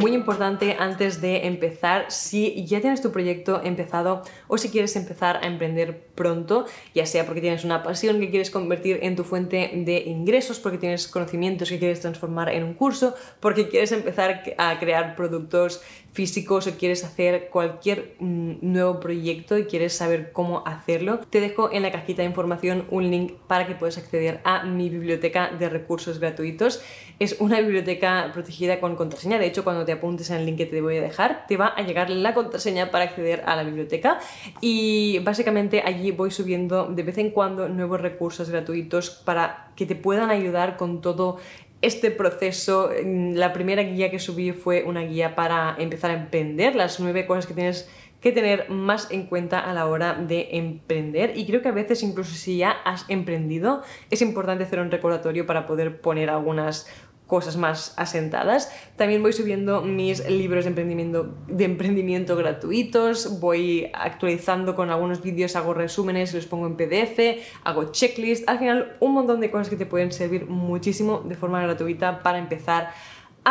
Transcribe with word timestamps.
muy 0.00 0.14
importante 0.14 0.76
antes 0.78 1.20
de 1.20 1.46
empezar, 1.46 2.06
si 2.08 2.64
ya 2.64 2.80
tienes 2.80 3.02
tu 3.02 3.12
proyecto 3.12 3.60
empezado 3.62 4.22
o 4.48 4.56
si 4.56 4.70
quieres 4.70 4.96
empezar 4.96 5.36
a 5.36 5.46
emprender 5.46 6.00
pronto, 6.14 6.64
ya 6.94 7.04
sea 7.04 7.26
porque 7.26 7.42
tienes 7.42 7.64
una 7.64 7.82
pasión 7.82 8.18
que 8.18 8.30
quieres 8.30 8.50
convertir 8.50 8.98
en 9.02 9.14
tu 9.14 9.24
fuente 9.24 9.70
de 9.74 9.98
ingresos, 10.06 10.58
porque 10.58 10.78
tienes 10.78 11.06
conocimientos 11.06 11.68
que 11.68 11.78
quieres 11.78 12.00
transformar 12.00 12.48
en 12.48 12.64
un 12.64 12.74
curso, 12.74 13.14
porque 13.40 13.68
quieres 13.68 13.92
empezar 13.92 14.42
a 14.56 14.78
crear 14.78 15.16
productos 15.16 15.82
físicos 16.12 16.66
o 16.66 16.76
quieres 16.76 17.04
hacer 17.04 17.48
cualquier 17.50 18.16
mm, 18.18 18.54
nuevo 18.62 18.98
proyecto 19.00 19.58
y 19.58 19.64
quieres 19.64 19.92
saber 19.92 20.32
cómo 20.32 20.62
hacerlo, 20.66 21.18
te 21.18 21.40
dejo 21.40 21.70
en 21.72 21.82
la 21.82 21.92
cajita 21.92 22.22
de 22.22 22.28
información 22.28 22.84
un 22.90 23.10
link 23.10 23.32
para 23.46 23.66
que 23.66 23.74
puedas 23.74 23.98
acceder 23.98 24.40
a 24.44 24.64
mi 24.64 24.88
biblioteca 24.88 25.50
de 25.50 25.68
recursos 25.68 26.18
gratuitos. 26.18 26.82
Es 27.18 27.36
una 27.38 27.60
biblioteca 27.60 28.30
protegida 28.32 28.80
con 28.80 28.96
contraseña, 28.96 29.38
de 29.38 29.46
hecho 29.46 29.62
cuando 29.62 29.84
te 29.84 29.92
apuntes 29.92 30.30
en 30.30 30.38
el 30.38 30.46
link 30.46 30.58
que 30.58 30.66
te 30.66 30.80
voy 30.80 30.96
a 30.96 31.02
dejar, 31.02 31.46
te 31.46 31.56
va 31.56 31.68
a 31.68 31.82
llegar 31.82 32.10
la 32.10 32.34
contraseña 32.34 32.90
para 32.90 33.04
acceder 33.04 33.42
a 33.46 33.54
la 33.56 33.62
biblioteca 33.62 34.18
y 34.60 35.20
básicamente 35.20 35.82
allí 35.84 36.10
voy 36.10 36.30
subiendo 36.30 36.86
de 36.86 37.02
vez 37.02 37.18
en 37.18 37.30
cuando 37.30 37.68
nuevos 37.68 38.00
recursos 38.00 38.50
gratuitos 38.50 39.10
para 39.10 39.70
que 39.76 39.86
te 39.86 39.94
puedan 39.94 40.30
ayudar 40.30 40.76
con 40.76 41.00
todo 41.00 41.38
este 41.82 42.10
proceso. 42.10 42.90
La 43.04 43.52
primera 43.52 43.82
guía 43.82 44.10
que 44.10 44.18
subí 44.18 44.52
fue 44.52 44.84
una 44.84 45.02
guía 45.02 45.34
para 45.34 45.76
empezar 45.78 46.10
a 46.10 46.14
emprender, 46.14 46.74
las 46.74 47.00
nueve 47.00 47.26
cosas 47.26 47.46
que 47.46 47.54
tienes 47.54 47.88
que 48.20 48.32
tener 48.32 48.68
más 48.68 49.10
en 49.10 49.26
cuenta 49.26 49.60
a 49.60 49.72
la 49.72 49.86
hora 49.86 50.14
de 50.14 50.48
emprender 50.52 51.32
y 51.36 51.46
creo 51.46 51.62
que 51.62 51.68
a 51.68 51.72
veces 51.72 52.02
incluso 52.02 52.34
si 52.34 52.58
ya 52.58 52.70
has 52.84 53.06
emprendido 53.08 53.82
es 54.10 54.20
importante 54.20 54.64
hacer 54.64 54.78
un 54.80 54.90
recordatorio 54.90 55.46
para 55.46 55.66
poder 55.66 56.00
poner 56.02 56.28
algunas 56.28 56.86
cosas 57.30 57.56
más 57.56 57.94
asentadas. 57.96 58.72
También 58.96 59.22
voy 59.22 59.32
subiendo 59.32 59.82
mis 59.82 60.28
libros 60.28 60.64
de 60.64 61.64
emprendimiento, 61.64 62.34
gratuitos, 62.36 63.38
voy 63.38 63.88
actualizando 63.94 64.74
con 64.74 64.90
algunos 64.90 65.22
vídeos, 65.22 65.54
hago 65.54 65.72
resúmenes, 65.72 66.34
los 66.34 66.46
pongo 66.46 66.66
en 66.66 66.76
PDF, 66.76 67.40
hago 67.62 67.92
checklist, 67.92 68.48
al 68.48 68.58
final 68.58 68.96
un 68.98 69.12
montón 69.12 69.40
de 69.40 69.48
cosas 69.48 69.70
que 69.70 69.76
te 69.76 69.86
pueden 69.86 70.10
servir 70.10 70.46
muchísimo 70.46 71.20
de 71.24 71.36
forma 71.36 71.62
gratuita 71.62 72.20
para 72.24 72.38
empezar 72.38 72.90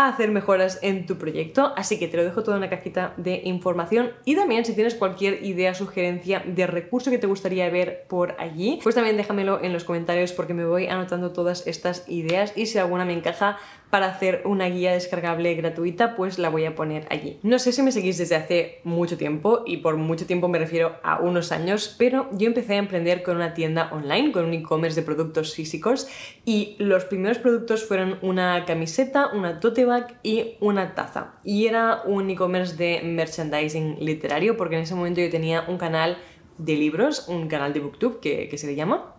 a 0.06 0.10
hacer 0.10 0.32
mejoras 0.32 0.80
en 0.82 1.06
tu 1.06 1.18
proyecto, 1.18 1.74
así 1.76 2.00
que 2.00 2.08
te 2.08 2.18
lo 2.18 2.24
dejo 2.24 2.44
todo 2.44 2.56
en 2.56 2.60
una 2.60 2.70
cajita 2.70 3.14
de 3.18 3.42
información. 3.44 4.12
Y 4.26 4.36
también 4.36 4.66
si 4.66 4.74
tienes 4.74 4.96
cualquier 4.96 5.44
idea, 5.44 5.74
sugerencia 5.74 6.44
de 6.46 6.68
recurso 6.68 7.12
que 7.12 7.18
te 7.18 7.28
gustaría 7.28 7.70
ver 7.70 8.06
por 8.08 8.36
allí, 8.40 8.80
pues 8.82 8.96
también 8.96 9.18
déjamelo 9.18 9.62
en 9.62 9.74
los 9.74 9.84
comentarios 9.84 10.32
porque 10.32 10.54
me 10.54 10.66
voy 10.66 10.88
anotando 10.88 11.32
todas 11.32 11.68
estas 11.68 12.08
ideas. 12.08 12.54
Y 12.56 12.68
si 12.68 12.78
alguna 12.78 13.06
me 13.06 13.14
encaja 13.14 13.58
para 13.90 14.08
hacer 14.08 14.44
una 14.46 14.68
guía 14.68 14.94
descargable 14.94 15.56
gratuita, 15.56 16.16
pues 16.16 16.38
la 16.38 16.50
voy 16.50 16.66
a 16.66 16.76
poner 16.76 17.08
allí. 17.10 17.40
No 17.42 17.58
sé 17.58 17.72
si 17.72 17.82
me 17.82 17.92
seguís 17.92 18.18
desde 18.20 18.36
hace 18.36 18.82
mucho 18.84 19.18
tiempo, 19.18 19.64
y 19.66 19.78
por 19.78 19.98
mucho 19.98 20.28
tiempo 20.28 20.48
me 20.48 20.60
refiero 20.60 20.98
a 21.04 21.20
unos 21.20 21.52
años, 21.52 21.96
pero 21.98 22.30
yo 22.34 22.48
empecé 22.48 22.76
a 22.76 22.78
emprender 22.78 23.24
con 23.24 23.36
una 23.36 23.54
tienda 23.54 23.90
online, 23.92 24.32
con 24.32 24.46
un 24.46 24.54
e-commerce 24.54 25.00
de 25.00 25.06
productos 25.06 25.56
físicos, 25.56 26.08
y 26.46 26.76
los 26.78 27.06
primeros 27.06 27.40
productos 27.40 27.84
fueron 27.84 28.20
una 28.22 28.64
camiseta, 28.66 29.30
una 29.34 29.60
tote 29.60 29.86
y 30.24 30.56
una 30.60 30.96
taza. 30.96 31.34
Y 31.44 31.68
era 31.68 32.02
un 32.06 32.30
e-commerce 32.30 32.76
de 32.76 33.02
merchandising 33.04 33.98
literario, 34.00 34.58
porque 34.58 34.76
en 34.76 34.82
ese 34.82 34.96
momento 34.96 35.22
yo 35.22 35.30
tenía 35.30 35.66
un 35.68 35.78
canal 35.78 36.18
de 36.58 36.76
libros, 36.76 37.28
un 37.28 37.48
canal 37.48 37.74
de 37.74 37.80
booktube 37.80 38.20
que 38.20 38.58
se 38.58 38.68
le 38.68 38.76
llama, 38.76 39.16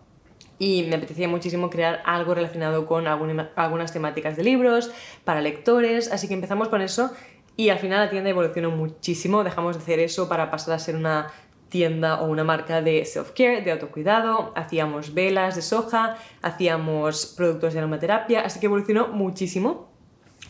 y 0.61 0.83
me 0.83 0.97
apetecía 0.97 1.27
muchísimo 1.27 1.71
crear 1.71 2.03
algo 2.05 2.35
relacionado 2.35 2.85
con 2.85 3.07
algunas 3.07 3.91
temáticas 3.91 4.37
de 4.37 4.43
libros, 4.43 4.91
para 5.23 5.41
lectores, 5.41 6.11
así 6.11 6.27
que 6.27 6.35
empezamos 6.35 6.69
con 6.69 6.81
eso 6.81 7.11
y 7.57 7.69
al 7.69 7.79
final 7.79 8.05
la 8.05 8.11
tienda 8.11 8.29
evolucionó 8.29 8.69
muchísimo, 8.69 9.43
dejamos 9.43 9.75
de 9.75 9.81
hacer 9.81 9.99
eso 9.99 10.29
para 10.29 10.51
pasar 10.51 10.75
a 10.75 10.79
ser 10.79 10.95
una 10.95 11.31
tienda 11.69 12.21
o 12.21 12.27
una 12.27 12.43
marca 12.43 12.79
de 12.83 13.03
self-care, 13.05 13.63
de 13.63 13.71
autocuidado, 13.71 14.51
hacíamos 14.55 15.15
velas 15.15 15.55
de 15.55 15.63
soja, 15.63 16.17
hacíamos 16.43 17.33
productos 17.35 17.73
de 17.73 17.79
aromaterapia, 17.79 18.41
así 18.41 18.59
que 18.59 18.67
evolucionó 18.67 19.07
muchísimo 19.07 19.90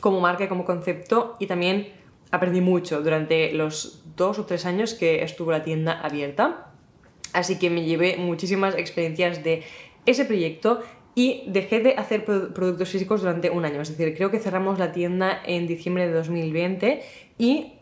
como 0.01 0.19
marca 0.19 0.43
y 0.43 0.47
como 0.47 0.65
concepto 0.65 1.37
y 1.39 1.47
también 1.47 1.93
aprendí 2.31 2.59
mucho 2.59 3.01
durante 3.01 3.53
los 3.53 4.03
dos 4.17 4.39
o 4.39 4.45
tres 4.45 4.65
años 4.65 4.93
que 4.93 5.23
estuvo 5.23 5.51
la 5.51 5.63
tienda 5.63 5.93
abierta. 6.01 6.67
Así 7.31 7.57
que 7.57 7.69
me 7.69 7.85
llevé 7.85 8.17
muchísimas 8.17 8.75
experiencias 8.75 9.43
de 9.43 9.63
ese 10.05 10.25
proyecto 10.25 10.81
y 11.15 11.43
dejé 11.47 11.79
de 11.79 11.93
hacer 11.95 12.25
productos 12.25 12.89
físicos 12.89 13.21
durante 13.21 13.49
un 13.49 13.63
año. 13.63 13.81
Es 13.81 13.89
decir, 13.89 14.15
creo 14.15 14.31
que 14.31 14.39
cerramos 14.39 14.79
la 14.79 14.91
tienda 14.91 15.41
en 15.45 15.67
diciembre 15.67 16.07
de 16.07 16.13
2020 16.13 17.01
y 17.37 17.73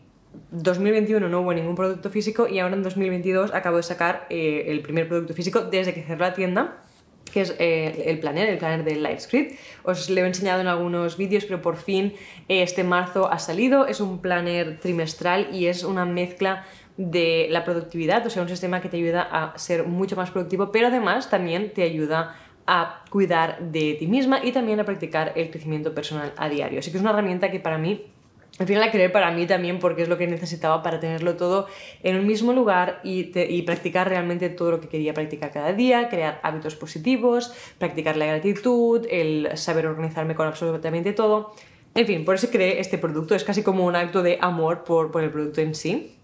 2021 0.52 1.28
no 1.28 1.40
hubo 1.40 1.52
ningún 1.52 1.74
producto 1.74 2.10
físico 2.10 2.46
y 2.46 2.60
ahora 2.60 2.76
en 2.76 2.82
2022 2.82 3.52
acabo 3.52 3.78
de 3.78 3.82
sacar 3.82 4.26
eh, 4.30 4.64
el 4.68 4.80
primer 4.80 5.08
producto 5.08 5.34
físico 5.34 5.62
desde 5.62 5.92
que 5.92 6.02
cerró 6.02 6.20
la 6.20 6.34
tienda 6.34 6.82
que 7.30 7.42
es 7.42 7.54
eh, 7.58 8.04
el 8.06 8.18
planner, 8.18 8.48
el 8.48 8.58
planner 8.58 8.84
de 8.84 8.96
LiveScript. 8.96 9.58
Os 9.84 10.10
lo 10.10 10.20
he 10.20 10.26
enseñado 10.26 10.60
en 10.60 10.66
algunos 10.66 11.16
vídeos, 11.16 11.44
pero 11.44 11.62
por 11.62 11.76
fin 11.76 12.14
eh, 12.48 12.62
este 12.62 12.84
marzo 12.84 13.30
ha 13.30 13.38
salido. 13.38 13.86
Es 13.86 14.00
un 14.00 14.20
planner 14.20 14.78
trimestral 14.80 15.48
y 15.52 15.66
es 15.66 15.84
una 15.84 16.04
mezcla 16.04 16.64
de 16.96 17.46
la 17.50 17.64
productividad, 17.64 18.26
o 18.26 18.30
sea, 18.30 18.42
un 18.42 18.48
sistema 18.48 18.82
que 18.82 18.90
te 18.90 18.98
ayuda 18.98 19.22
a 19.22 19.56
ser 19.58 19.86
mucho 19.86 20.16
más 20.16 20.30
productivo, 20.30 20.70
pero 20.70 20.88
además 20.88 21.30
también 21.30 21.72
te 21.72 21.82
ayuda 21.82 22.36
a 22.66 23.04
cuidar 23.10 23.58
de 23.58 23.94
ti 23.94 24.06
misma 24.06 24.40
y 24.44 24.52
también 24.52 24.80
a 24.80 24.84
practicar 24.84 25.32
el 25.34 25.50
crecimiento 25.50 25.94
personal 25.94 26.32
a 26.36 26.48
diario. 26.48 26.78
Así 26.78 26.90
que 26.90 26.98
es 26.98 27.00
una 27.00 27.10
herramienta 27.10 27.50
que 27.50 27.58
para 27.58 27.78
mí 27.78 28.06
final 28.66 28.82
la 28.82 28.90
creé 28.90 29.08
para 29.08 29.30
mí 29.30 29.46
también 29.46 29.78
porque 29.78 30.02
es 30.02 30.08
lo 30.08 30.18
que 30.18 30.26
necesitaba 30.26 30.82
para 30.82 31.00
tenerlo 31.00 31.36
todo 31.36 31.66
en 32.02 32.16
un 32.16 32.26
mismo 32.26 32.52
lugar 32.52 33.00
y, 33.02 33.62
practicar 33.62 34.06
realmente 34.06 34.50
todo 34.50 34.72
lo 34.72 34.80
que 34.80 34.88
quería 34.88 35.14
practicar 35.14 35.50
cada 35.50 35.72
día, 35.72 36.10
crear 36.10 36.40
hábitos 36.42 36.76
positivos, 36.76 37.54
practicar 37.78 38.18
la 38.18 38.26
gratitud, 38.26 39.06
el 39.10 39.48
saber 39.56 39.86
organizarme 39.86 40.34
con 40.34 40.46
absolutamente 40.46 41.14
todo. 41.14 41.54
En 41.94 42.06
fin, 42.06 42.24
por 42.24 42.34
eso 42.34 42.50
creé 42.50 42.80
este 42.80 42.98
producto, 42.98 43.34
es 43.34 43.44
casi 43.44 43.62
como 43.62 43.86
un 43.86 43.96
acto 43.96 44.22
de 44.22 44.38
amor 44.40 44.84
por, 44.84 45.10
el 45.22 45.30
producto 45.30 45.62
en 45.62 45.74
sí. 45.74 46.16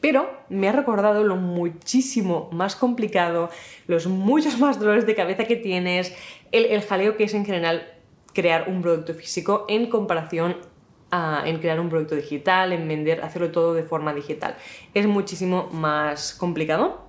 Pero 0.00 0.30
me 0.48 0.68
ha 0.68 0.72
recordado 0.72 1.24
lo 1.24 1.36
muchísimo 1.36 2.50
más 2.52 2.76
complicado, 2.76 3.50
los 3.86 4.06
muchos 4.06 4.60
más 4.60 4.78
dolores 4.78 5.06
de 5.06 5.14
cabeza 5.14 5.44
que 5.44 5.56
tienes, 5.56 6.14
el, 6.52 6.82
jaleo 6.82 7.16
que 7.16 7.24
es 7.24 7.34
en 7.34 7.46
general 7.46 7.90
crear 8.32 8.68
un 8.68 8.82
producto 8.82 9.14
físico 9.14 9.64
en 9.68 9.88
comparación 9.88 10.56
en 11.10 11.58
crear 11.58 11.80
un 11.80 11.88
producto 11.88 12.14
digital, 12.14 12.72
en 12.72 12.86
vender, 12.86 13.22
hacerlo 13.22 13.50
todo 13.50 13.74
de 13.74 13.82
forma 13.82 14.12
digital. 14.12 14.56
Es 14.94 15.06
muchísimo 15.06 15.68
más 15.72 16.34
complicado 16.34 17.08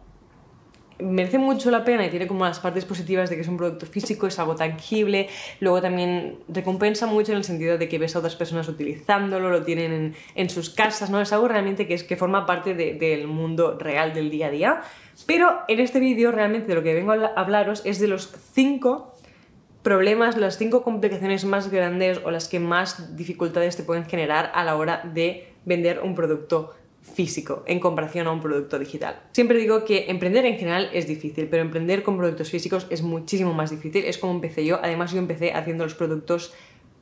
merece 0.99 1.37
mucho 1.37 1.71
la 1.71 1.83
pena 1.83 2.05
y 2.05 2.09
tiene 2.09 2.27
como 2.27 2.45
las 2.45 2.59
partes 2.59 2.85
positivas 2.85 3.29
de 3.29 3.35
que 3.35 3.41
es 3.41 3.47
un 3.47 3.57
producto 3.57 3.85
físico, 3.85 4.27
es 4.27 4.37
algo 4.39 4.55
tangible, 4.55 5.29
luego 5.59 5.81
también 5.81 6.39
recompensa 6.47 7.05
mucho 7.05 7.31
en 7.31 7.39
el 7.39 7.43
sentido 7.43 7.77
de 7.77 7.87
que 7.87 7.97
ves 7.97 8.15
a 8.15 8.19
otras 8.19 8.35
personas 8.35 8.67
utilizándolo, 8.67 9.49
lo 9.49 9.63
tienen 9.63 9.91
en, 9.91 10.15
en 10.35 10.49
sus 10.49 10.69
casas, 10.69 11.09
¿no? 11.09 11.21
Es 11.21 11.31
algo 11.33 11.47
realmente 11.47 11.87
que, 11.87 11.95
que 12.05 12.15
forma 12.17 12.45
parte 12.45 12.73
del 12.73 13.27
mundo 13.27 13.77
real 13.79 14.13
del 14.13 14.29
día 14.29 14.47
a 14.47 14.51
día. 14.51 14.81
Pero 15.25 15.59
en 15.67 15.79
este 15.79 15.99
vídeo 15.99 16.31
realmente 16.31 16.67
de 16.67 16.75
lo 16.75 16.83
que 16.83 16.93
vengo 16.93 17.11
a 17.11 17.33
hablaros 17.35 17.81
es 17.85 17.99
de 17.99 18.07
los 18.07 18.31
cinco 18.53 19.13
problemas, 19.81 20.37
las 20.37 20.57
cinco 20.57 20.83
complicaciones 20.83 21.45
más 21.45 21.71
grandes 21.71 22.19
o 22.23 22.31
las 22.31 22.47
que 22.47 22.59
más 22.59 23.15
dificultades 23.15 23.77
te 23.77 23.83
pueden 23.83 24.05
generar 24.05 24.51
a 24.53 24.63
la 24.63 24.75
hora 24.75 25.01
de 25.13 25.53
vender 25.65 26.01
un 26.03 26.15
producto 26.15 26.73
físico 27.01 27.63
en 27.65 27.79
comparación 27.79 28.27
a 28.27 28.31
un 28.31 28.41
producto 28.41 28.77
digital. 28.77 29.19
Siempre 29.31 29.57
digo 29.57 29.85
que 29.85 30.09
emprender 30.09 30.45
en 30.45 30.57
general 30.57 30.89
es 30.93 31.07
difícil, 31.07 31.47
pero 31.47 31.63
emprender 31.63 32.03
con 32.03 32.17
productos 32.17 32.49
físicos 32.49 32.87
es 32.89 33.01
muchísimo 33.01 33.53
más 33.53 33.71
difícil. 33.71 34.05
Es 34.05 34.17
como 34.17 34.33
empecé 34.33 34.65
yo. 34.65 34.79
Además, 34.81 35.11
yo 35.11 35.19
empecé 35.19 35.53
haciendo 35.53 35.83
los 35.83 35.95
productos 35.95 36.53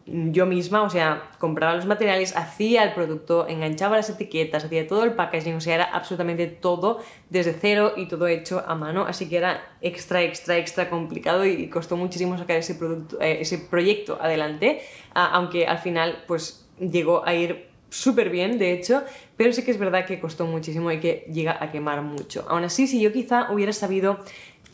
yo 0.07 0.45
misma, 0.45 0.83
o 0.83 0.89
sea, 0.89 1.29
compraba 1.37 1.75
los 1.75 1.85
materiales, 1.85 2.35
hacía 2.35 2.83
el 2.83 2.93
producto, 2.93 3.47
enganchaba 3.47 3.97
las 3.97 4.09
etiquetas, 4.09 4.63
hacía 4.63 4.87
todo 4.87 5.03
el 5.03 5.13
packaging, 5.13 5.55
o 5.55 5.61
sea, 5.61 5.75
era 5.75 5.83
absolutamente 5.83 6.47
todo 6.47 6.99
desde 7.29 7.53
cero 7.53 7.93
y 7.97 8.07
todo 8.07 8.27
hecho 8.27 8.63
a 8.65 8.75
mano, 8.75 9.05
así 9.05 9.27
que 9.27 9.37
era 9.37 9.61
extra, 9.81 10.21
extra, 10.21 10.57
extra 10.57 10.89
complicado 10.89 11.45
y 11.45 11.69
costó 11.69 11.97
muchísimo 11.97 12.37
sacar 12.37 12.57
ese, 12.57 12.75
producto, 12.75 13.19
eh, 13.21 13.39
ese 13.41 13.57
proyecto 13.57 14.17
adelante, 14.21 14.81
aunque 15.13 15.67
al 15.67 15.79
final 15.79 16.23
pues 16.25 16.65
llegó 16.79 17.25
a 17.25 17.33
ir 17.33 17.67
súper 17.89 18.29
bien, 18.29 18.59
de 18.59 18.73
hecho, 18.73 19.03
pero 19.35 19.53
sí 19.53 19.63
que 19.63 19.71
es 19.71 19.77
verdad 19.77 20.05
que 20.05 20.19
costó 20.19 20.45
muchísimo 20.45 20.91
y 20.91 20.99
que 20.99 21.25
llega 21.31 21.57
a 21.61 21.71
quemar 21.71 22.01
mucho. 22.01 22.45
Aún 22.49 22.63
así, 22.63 22.87
si 22.87 23.01
yo 23.01 23.13
quizá 23.13 23.51
hubiera 23.51 23.73
sabido 23.73 24.19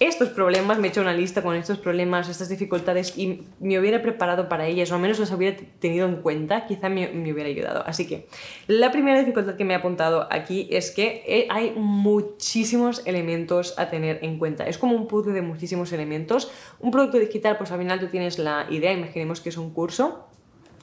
estos 0.06 0.30
problemas, 0.30 0.80
me 0.80 0.88
he 0.88 0.90
hecho 0.92 1.02
una 1.02 1.14
lista 1.14 1.42
con 1.42 1.56
estos 1.56 1.78
problemas, 1.78 2.30
estas 2.30 2.50
dificultades 2.50 3.18
y 3.18 3.44
me 3.60 3.80
hubiera 3.80 4.02
preparado 4.02 4.50
para 4.50 4.66
ellas, 4.66 4.92
o 4.92 4.96
al 4.96 5.02
menos 5.02 5.20
los 5.20 5.32
hubiera 5.32 5.58
tenido 5.80 6.08
en 6.08 6.18
cuenta, 6.18 6.66
quizá 6.66 6.90
me, 6.90 7.10
hubiera 7.32 7.50
ayudado. 7.50 7.84
Así 7.86 8.08
que 8.08 8.28
la 8.68 8.92
primera 8.92 9.20
dificultad 9.20 9.56
que 9.56 9.66
me 9.66 9.74
he 9.74 9.78
apuntado 9.78 10.28
aquí 10.32 10.68
es 10.72 10.92
que 10.92 11.24
eh, 11.28 11.48
hay 11.50 11.72
muchísimos 11.76 13.02
elementos 13.06 13.78
a 13.78 13.90
tener 13.90 14.20
en 14.24 14.40
cuenta. 14.40 14.68
Es 14.68 14.78
como 14.78 14.96
un 14.96 15.08
puzzle 15.08 15.34
de 15.34 15.42
muchísimos 15.42 15.92
elementos. 15.92 16.52
Un 16.80 16.92
producto 16.92 17.20
digital, 17.20 17.58
pues 17.58 17.72
al 17.72 17.80
final 17.80 18.00
tú 18.00 18.08
tienes 18.08 18.40
la 18.40 18.68
idea, 18.70 18.92
imaginemos 18.92 19.42
que 19.42 19.50
es 19.50 19.58
un 19.58 19.74
curso 19.74 20.28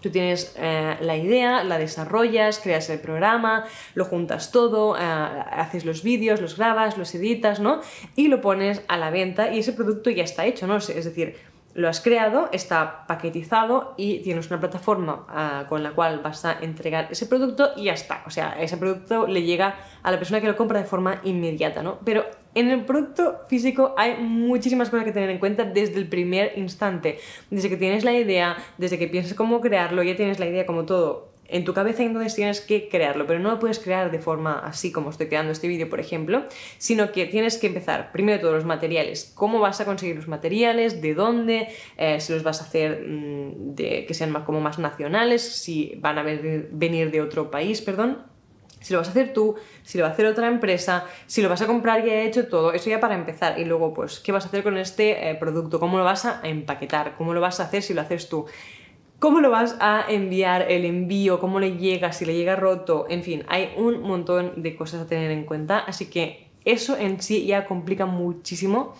Tú 0.00 0.10
tienes 0.10 0.54
eh, 0.56 0.96
la 1.00 1.16
idea, 1.16 1.62
la 1.64 1.78
desarrollas, 1.78 2.58
creas 2.58 2.88
el 2.90 3.00
programa, 3.00 3.64
lo 3.94 4.04
juntas 4.04 4.50
todo, 4.50 4.96
eh, 4.96 5.00
haces 5.00 5.84
los 5.84 6.02
vídeos, 6.02 6.40
los 6.40 6.56
grabas, 6.56 6.96
los 6.96 7.14
editas, 7.14 7.60
¿no? 7.60 7.80
Y 8.16 8.28
lo 8.28 8.40
pones 8.40 8.82
a 8.88 8.96
la 8.96 9.10
venta 9.10 9.52
y 9.52 9.58
ese 9.58 9.72
producto 9.72 10.10
ya 10.10 10.24
está 10.24 10.46
hecho, 10.46 10.66
¿no? 10.66 10.78
Es 10.78 11.04
decir, 11.04 11.36
lo 11.74 11.88
has 11.88 12.00
creado, 12.00 12.48
está 12.52 13.06
paquetizado 13.06 13.94
y 13.96 14.20
tienes 14.20 14.48
una 14.48 14.58
plataforma 14.58 15.24
ah, 15.28 15.66
con 15.68 15.82
la 15.82 15.92
cual 15.92 16.20
vas 16.20 16.44
a 16.44 16.58
entregar 16.60 17.08
ese 17.10 17.26
producto 17.26 17.70
y 17.76 17.84
ya 17.84 17.92
está. 17.92 18.22
O 18.26 18.30
sea, 18.30 18.60
ese 18.60 18.76
producto 18.76 19.26
le 19.26 19.42
llega 19.42 19.76
a 20.02 20.10
la 20.10 20.18
persona 20.18 20.40
que 20.40 20.46
lo 20.46 20.56
compra 20.56 20.80
de 20.80 20.86
forma 20.86 21.20
inmediata, 21.24 21.82
¿no? 21.82 21.98
Pero 22.04 22.24
en 22.54 22.70
el 22.70 22.84
producto 22.84 23.40
físico 23.48 23.94
hay 23.96 24.16
muchísimas 24.16 24.90
cosas 24.90 25.04
que 25.04 25.12
tener 25.12 25.30
en 25.30 25.38
cuenta 25.38 25.64
desde 25.64 25.96
el 25.96 26.08
primer 26.08 26.58
instante. 26.58 27.18
Desde 27.50 27.68
que 27.68 27.76
tienes 27.76 28.04
la 28.04 28.12
idea, 28.12 28.56
desde 28.76 28.98
que 28.98 29.06
piensas 29.06 29.34
cómo 29.34 29.60
crearlo, 29.60 30.02
ya 30.02 30.16
tienes 30.16 30.40
la 30.40 30.46
idea 30.46 30.66
como 30.66 30.84
todo 30.84 31.29
en 31.50 31.64
tu 31.64 31.74
cabeza 31.74 32.02
entonces 32.02 32.34
tienes 32.34 32.60
que 32.60 32.88
crearlo, 32.88 33.26
pero 33.26 33.38
no 33.38 33.50
lo 33.50 33.58
puedes 33.58 33.78
crear 33.78 34.10
de 34.10 34.18
forma 34.18 34.58
así 34.58 34.92
como 34.92 35.10
estoy 35.10 35.28
creando 35.28 35.52
este 35.52 35.68
vídeo, 35.68 35.88
por 35.88 36.00
ejemplo, 36.00 36.44
sino 36.78 37.12
que 37.12 37.26
tienes 37.26 37.58
que 37.58 37.66
empezar 37.66 38.12
primero 38.12 38.40
todos 38.40 38.54
los 38.54 38.64
materiales, 38.64 39.32
cómo 39.34 39.60
vas 39.60 39.80
a 39.80 39.84
conseguir 39.84 40.16
los 40.16 40.28
materiales, 40.28 41.00
de 41.02 41.14
dónde, 41.14 41.68
eh, 41.96 42.20
si 42.20 42.32
los 42.32 42.42
vas 42.42 42.60
a 42.60 42.64
hacer 42.64 43.04
mm, 43.06 43.74
que 43.74 44.14
sean 44.14 44.30
más, 44.30 44.44
como 44.44 44.60
más 44.60 44.78
nacionales, 44.78 45.42
si 45.42 45.94
van 45.98 46.18
a 46.18 46.22
venir 46.22 47.10
de 47.10 47.20
otro 47.20 47.50
país, 47.50 47.80
perdón, 47.80 48.30
si 48.80 48.94
lo 48.94 49.00
vas 49.00 49.08
a 49.08 49.10
hacer 49.10 49.32
tú, 49.32 49.56
si 49.82 49.98
lo 49.98 50.04
va 50.04 50.10
a 50.10 50.12
hacer 50.12 50.26
otra 50.26 50.48
empresa, 50.48 51.04
si 51.26 51.42
lo 51.42 51.48
vas 51.48 51.60
a 51.60 51.66
comprar 51.66 52.04
ya 52.04 52.22
hecho 52.22 52.48
todo, 52.48 52.72
eso 52.72 52.88
ya 52.88 52.98
para 52.98 53.14
empezar. 53.14 53.58
Y 53.58 53.64
luego, 53.64 53.92
pues, 53.92 54.20
¿qué 54.20 54.32
vas 54.32 54.44
a 54.44 54.48
hacer 54.48 54.62
con 54.62 54.78
este 54.78 55.30
eh, 55.30 55.34
producto? 55.34 55.78
¿Cómo 55.78 55.98
lo 55.98 56.04
vas 56.04 56.24
a 56.24 56.40
empaquetar? 56.44 57.14
¿Cómo 57.16 57.34
lo 57.34 57.40
vas 57.40 57.60
a 57.60 57.64
hacer 57.64 57.82
si 57.82 57.92
lo 57.92 58.00
haces 58.00 58.28
tú? 58.28 58.46
Cómo 59.20 59.40
lo 59.40 59.50
vas 59.50 59.76
a 59.78 60.04
enviar, 60.08 60.66
el 60.68 60.84
envío, 60.84 61.38
cómo 61.38 61.60
le 61.60 61.76
llega, 61.76 62.10
si 62.12 62.24
le 62.24 62.34
llega 62.34 62.56
roto, 62.56 63.06
en 63.08 63.22
fin, 63.22 63.44
hay 63.48 63.70
un 63.76 64.02
montón 64.02 64.62
de 64.62 64.74
cosas 64.74 65.02
a 65.02 65.06
tener 65.06 65.30
en 65.30 65.44
cuenta, 65.44 65.78
así 65.78 66.06
que 66.06 66.48
eso 66.64 66.96
en 66.96 67.22
sí 67.22 67.46
ya 67.46 67.66
complica 67.66 68.06
muchísimo 68.06 68.94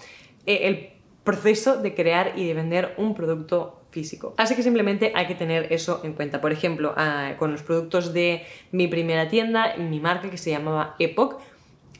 eh, 0.46 0.60
el 0.68 0.90
proceso 1.24 1.80
de 1.82 1.94
crear 1.94 2.34
y 2.36 2.46
de 2.46 2.54
vender 2.54 2.94
un 2.98 3.14
producto 3.14 3.80
físico. 3.90 4.34
Así 4.36 4.54
que 4.54 4.62
simplemente 4.62 5.12
hay 5.14 5.26
que 5.26 5.34
tener 5.34 5.72
eso 5.72 6.00
en 6.04 6.12
cuenta. 6.12 6.40
Por 6.40 6.52
ejemplo, 6.52 6.94
ah, 6.96 7.34
con 7.38 7.52
los 7.52 7.62
productos 7.62 8.12
de 8.12 8.44
mi 8.72 8.86
primera 8.88 9.28
tienda, 9.28 9.74
mi 9.76 10.00
marca 10.00 10.30
que 10.30 10.38
se 10.38 10.50
llamaba 10.50 10.94
Epoch, 10.98 11.40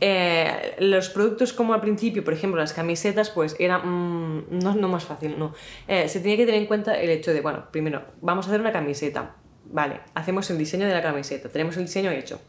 eh, 0.00 0.76
los 0.78 1.10
productos 1.10 1.52
como 1.52 1.74
al 1.74 1.80
principio, 1.80 2.24
por 2.24 2.32
ejemplo, 2.32 2.60
las 2.60 2.72
camisetas, 2.72 3.30
pues 3.30 3.54
era 3.58 3.78
mm, 3.78 4.46
no, 4.50 4.88
más 4.88 5.04
fácil, 5.04 5.38
no. 5.38 5.52
Eh, 5.88 6.08
se 6.08 6.20
tenía 6.20 6.38
que 6.38 6.46
tener 6.46 6.60
en 6.62 6.66
cuenta 6.66 6.98
el 6.98 7.10
hecho 7.10 7.32
de, 7.32 7.40
bueno, 7.42 7.64
primero, 7.70 8.02
vamos 8.22 8.46
a 8.46 8.50
hacer 8.50 8.60
una 8.60 8.72
camiseta. 8.72 9.36
Vale, 9.66 10.00
hacemos 10.14 10.50
el 10.50 10.58
diseño 10.58 10.86
de 10.86 10.94
la 10.94 11.02
camiseta, 11.02 11.48
tenemos 11.48 11.76
el 11.76 11.84
diseño 11.84 12.10
hecho. 12.10 12.40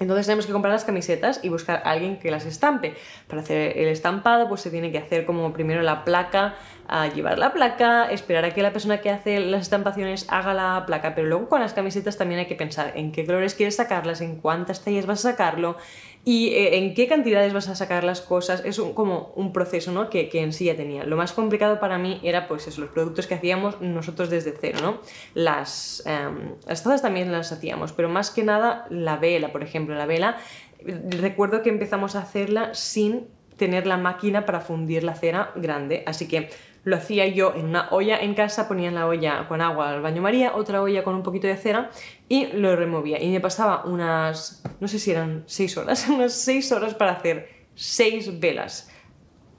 Entonces 0.00 0.26
tenemos 0.26 0.46
que 0.46 0.52
comprar 0.52 0.72
las 0.72 0.84
camisetas 0.84 1.40
y 1.42 1.48
buscar 1.48 1.82
a 1.84 1.90
alguien 1.90 2.18
que 2.18 2.30
las 2.30 2.44
estampe. 2.44 2.94
Para 3.28 3.42
hacer 3.42 3.78
el 3.78 3.88
estampado, 3.88 4.48
pues 4.48 4.60
se 4.60 4.70
tiene 4.70 4.90
que 4.90 4.98
hacer 4.98 5.24
como 5.24 5.52
primero 5.52 5.82
la 5.82 6.04
placa, 6.04 6.56
a 6.88 7.08
llevar 7.08 7.38
la 7.38 7.52
placa, 7.52 8.10
esperar 8.10 8.44
a 8.44 8.50
que 8.52 8.62
la 8.62 8.72
persona 8.72 9.00
que 9.00 9.10
hace 9.10 9.40
las 9.40 9.62
estampaciones 9.62 10.26
haga 10.28 10.54
la 10.54 10.84
placa, 10.86 11.14
pero 11.14 11.28
luego 11.28 11.48
con 11.48 11.60
las 11.60 11.72
camisetas 11.72 12.18
también 12.18 12.40
hay 12.40 12.46
que 12.46 12.54
pensar 12.54 12.92
en 12.96 13.12
qué 13.12 13.24
colores 13.24 13.54
quieres 13.54 13.76
sacarlas, 13.76 14.20
en 14.20 14.36
cuántas 14.36 14.84
tallas 14.84 15.06
vas 15.06 15.24
a 15.24 15.30
sacarlo, 15.30 15.76
y 16.24 16.48
eh, 16.48 16.78
en 16.78 16.94
qué 16.94 17.08
cantidades 17.08 17.52
vas 17.52 17.68
a 17.68 17.74
sacar 17.74 18.04
las 18.04 18.20
cosas. 18.20 18.62
Es 18.64 18.80
como 18.94 19.32
un 19.34 19.52
proceso 19.52 19.90
¿no? 19.90 20.08
que, 20.08 20.30
en 20.32 20.52
sí 20.52 20.66
ya 20.66 20.76
tenía. 20.76 21.04
Lo 21.04 21.16
más 21.16 21.32
complicado 21.32 21.80
para 21.80 21.98
mí 21.98 22.20
era 22.22 22.46
pues 22.46 22.66
eso, 22.68 22.80
los 22.80 22.90
productos 22.90 23.26
que 23.26 23.34
hacíamos 23.34 23.80
nosotros 23.80 24.30
desde 24.30 24.54
cero. 24.58 24.78
¿no? 24.82 25.00
Las, 25.34 26.02
em, 26.06 26.54
las 26.66 26.82
tazas 26.82 27.02
también 27.02 27.32
las 27.32 27.50
hacíamos, 27.50 27.92
pero 27.92 28.08
más 28.08 28.30
que 28.30 28.44
nada 28.44 28.86
la 28.90 29.16
vela, 29.16 29.50
por 29.50 29.62
ejemplo. 29.62 29.94
La 29.96 30.06
vela, 30.06 30.36
recuerdo 30.84 31.62
que 31.62 31.70
empezamos 31.70 32.14
a 32.14 32.20
hacerla 32.20 32.74
sin 32.74 33.26
tener 33.56 33.86
la 33.86 33.96
máquina 33.96 34.46
para 34.46 34.60
fundir 34.60 35.04
la 35.04 35.14
cera 35.14 35.52
grande, 35.54 36.02
así 36.06 36.26
que 36.26 36.50
lo 36.84 36.96
hacía 36.96 37.26
yo 37.28 37.54
en 37.54 37.66
una 37.66 37.88
olla 37.90 38.18
en 38.18 38.34
casa, 38.34 38.68
ponía 38.68 38.88
en 38.88 38.94
la 38.94 39.06
olla 39.06 39.46
con 39.48 39.60
agua 39.60 39.90
al 39.90 40.02
baño 40.02 40.20
María, 40.20 40.54
otra 40.54 40.82
olla 40.82 41.04
con 41.04 41.14
un 41.14 41.22
poquito 41.22 41.46
de 41.46 41.56
cera 41.56 41.90
y 42.28 42.46
lo 42.46 42.74
removía. 42.76 43.22
Y 43.22 43.30
me 43.30 43.40
pasaba 43.40 43.84
unas, 43.84 44.62
no 44.80 44.88
sé 44.88 44.98
si 44.98 45.10
eran 45.10 45.44
seis 45.46 45.76
horas, 45.76 46.08
unas 46.10 46.32
seis 46.32 46.72
horas 46.72 46.94
para 46.94 47.12
hacer 47.12 47.48
seis 47.74 48.40
velas. 48.40 48.90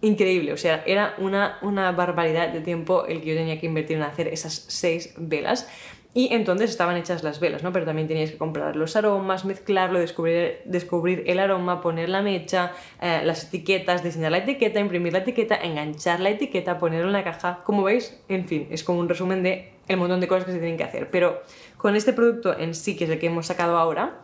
Increíble, 0.04 0.52
o 0.52 0.58
sea, 0.58 0.84
era 0.86 1.16
una, 1.18 1.58
una 1.62 1.94
barbaridad 1.94 2.50
de 2.50 2.60
tiempo 2.60 3.06
el 3.06 3.22
que 3.22 3.28
yo 3.30 3.36
tenía 3.36 3.58
que 3.58 3.68
invertir 3.68 3.96
en 3.96 4.04
hacer 4.04 4.28
esas 4.28 4.66
seis 4.68 5.14
velas. 5.16 5.66
Y 6.14 6.34
entonces 6.34 6.72
estaban 6.72 6.98
hechas 6.98 7.24
las 7.24 7.40
velas, 7.40 7.64
¿no? 7.64 7.72
Pero 7.72 7.86
también 7.86 8.10
teníais 8.10 8.32
que 8.32 8.38
comprar 8.38 8.76
los 8.76 8.98
aromas, 8.98 9.46
mezclarlo, 9.46 10.00
descubrir, 10.00 10.60
descubrir 10.66 11.24
el 11.28 11.40
aroma, 11.40 11.80
poner 11.80 12.10
la 12.10 12.22
mecha, 12.22 12.74
eh, 13.02 13.22
las 13.24 13.46
etiquetas, 13.46 14.04
diseñar 14.04 14.34
la 14.34 14.40
etiqueta, 14.40 14.82
imprimir 14.82 15.14
la 15.14 15.20
etiqueta, 15.20 15.56
enganchar 15.56 16.20
la 16.20 16.32
etiqueta, 16.32 16.80
ponerlo 16.80 17.08
en 17.08 17.14
la 17.14 17.24
caja. 17.24 17.62
Como 17.64 17.84
veis, 17.84 18.22
en 18.28 18.46
fin, 18.46 18.68
es 18.72 18.84
como 18.84 19.00
un 19.00 19.08
resumen 19.08 19.42
de 19.42 19.72
el 19.88 19.96
montón 19.96 20.20
de 20.20 20.28
cosas 20.28 20.44
que 20.44 20.52
se 20.52 20.60
tienen 20.60 20.76
que 20.76 20.84
hacer. 20.84 21.10
Pero 21.12 21.42
con 21.78 21.96
este 21.96 22.12
producto 22.12 22.60
en 22.60 22.76
sí, 22.76 22.98
que 22.98 23.06
es 23.06 23.10
el 23.10 23.20
que 23.20 23.28
hemos 23.28 23.46
sacado 23.46 23.78
ahora, 23.78 24.20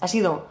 ha 0.00 0.06
sido 0.06 0.46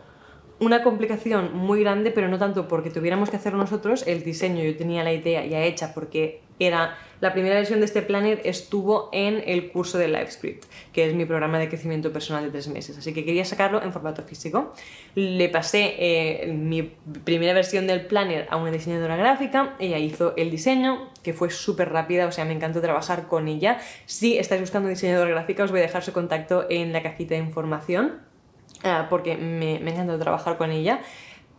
una 0.60 0.84
complicación 0.84 1.56
muy 1.56 1.82
grande, 1.82 2.12
pero 2.12 2.28
no 2.28 2.38
tanto 2.38 2.68
porque 2.68 2.90
tuviéramos 2.90 3.30
que 3.30 3.38
hacer 3.38 3.54
nosotros 3.54 4.06
el 4.08 4.24
diseño. 4.24 4.64
Yo 4.64 4.76
tenía 4.76 5.04
la 5.04 5.14
idea 5.14 5.46
ya 5.46 5.64
hecha 5.64 5.94
porque 5.94 6.42
era 6.60 6.98
la 7.20 7.34
primera 7.34 7.56
versión 7.56 7.80
de 7.80 7.86
este 7.86 8.02
planner 8.02 8.42
estuvo 8.44 9.10
en 9.12 9.44
el 9.46 9.72
curso 9.72 9.98
de 9.98 10.08
LiveScript, 10.08 10.66
que 10.94 11.08
es 11.08 11.16
mi 11.16 11.26
programa 11.26 11.60
de 11.60 11.68
crecimiento 11.68 12.12
personal 12.12 12.44
de 12.44 12.52
tres 12.52 12.68
meses. 12.68 12.98
Así 12.98 13.14
que 13.14 13.26
quería 13.26 13.46
sacarlo 13.46 13.82
en 13.82 13.92
formato 13.92 14.24
físico. 14.24 14.74
Le 15.16 15.50
pasé 15.50 15.96
eh, 15.98 16.54
mi 16.54 16.84
primera 17.24 17.54
versión 17.54 17.88
del 17.88 18.06
planner 18.06 18.48
a 18.50 18.58
una 18.58 18.72
diseñadora 18.72 19.16
gráfica. 19.18 19.76
Ella 19.80 19.98
hizo 19.98 20.36
el 20.38 20.52
diseño, 20.52 21.10
que 21.24 21.34
fue 21.34 21.50
súper 21.50 21.92
rápida, 21.92 22.28
o 22.28 22.32
sea, 22.32 22.46
me 22.46 22.54
encantó 22.54 22.82
trabajar 22.82 23.28
con 23.28 23.48
ella. 23.48 23.80
Si 24.06 24.38
estáis 24.38 24.62
buscando 24.62 24.90
diseñadora 24.90 25.30
gráfica, 25.30 25.64
os 25.64 25.72
voy 25.72 25.80
a 25.80 25.84
dejar 25.84 26.04
su 26.04 26.14
contacto 26.14 26.66
en 26.70 26.94
la 26.94 27.04
cajita 27.04 27.36
de 27.36 27.42
información 27.42 28.28
Ah, 28.84 29.08
porque 29.10 29.38
me, 29.38 29.80
me 29.80 29.92
encanta 29.92 30.20
trabajar 30.20 30.58
con 30.58 30.72
ella 30.72 31.02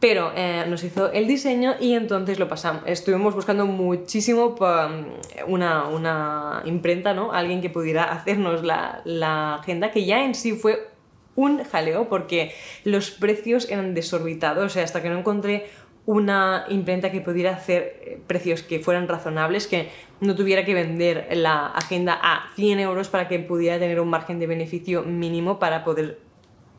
pero 0.00 0.32
eh, 0.36 0.64
nos 0.68 0.84
hizo 0.84 1.10
el 1.12 1.26
diseño 1.26 1.74
y 1.80 1.94
entonces 1.94 2.38
lo 2.38 2.48
pasamos. 2.48 2.82
Estuvimos 2.86 3.34
buscando 3.34 3.66
muchísimo 3.66 4.54
mm, 4.58 5.50
una, 5.50 5.88
una 5.88 6.62
imprenta, 6.64 7.14
¿no? 7.14 7.32
Alguien 7.32 7.60
que 7.60 7.70
pudiera 7.70 8.04
hacernos 8.04 8.62
la, 8.62 9.02
la, 9.04 9.56
agenda, 9.56 9.90
que 9.90 10.04
ya 10.04 10.24
en 10.24 10.34
sí 10.34 10.52
fue 10.52 10.88
un 11.34 11.64
jaleo 11.64 12.08
porque 12.08 12.52
los 12.84 13.10
precios 13.10 13.68
eran 13.70 13.94
desorbitados, 13.94 14.66
o 14.66 14.68
sea, 14.68 14.84
hasta 14.84 15.02
que 15.02 15.08
no 15.08 15.18
encontré 15.18 15.66
una 16.06 16.64
imprenta 16.68 17.12
que 17.12 17.20
pudiera 17.20 17.50
hacer 17.50 18.00
eh, 18.00 18.20
precios 18.26 18.62
que 18.62 18.78
fueran 18.78 19.08
razonables, 19.08 19.66
que 19.66 19.88
no 20.20 20.34
tuviera 20.34 20.64
que 20.64 20.74
vender 20.74 21.28
la 21.32 21.66
agenda 21.66 22.18
a 22.22 22.50
100 22.54 22.80
euros 22.80 23.08
para 23.08 23.28
que 23.28 23.38
pudiera 23.40 23.78
tener 23.78 24.00
un 24.00 24.08
margen 24.08 24.38
de 24.38 24.46
beneficio 24.46 25.02
mínimo 25.02 25.58
para 25.58 25.84
poder 25.84 26.27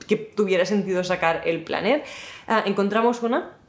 que 0.10 0.18
tuviera 0.18 0.66
sentido 0.66 1.04
sacar 1.04 1.44
el 1.46 1.63
planner. 1.63 2.04
Ah, 2.48 2.63
encontramos 2.66 3.22
una 3.22 3.60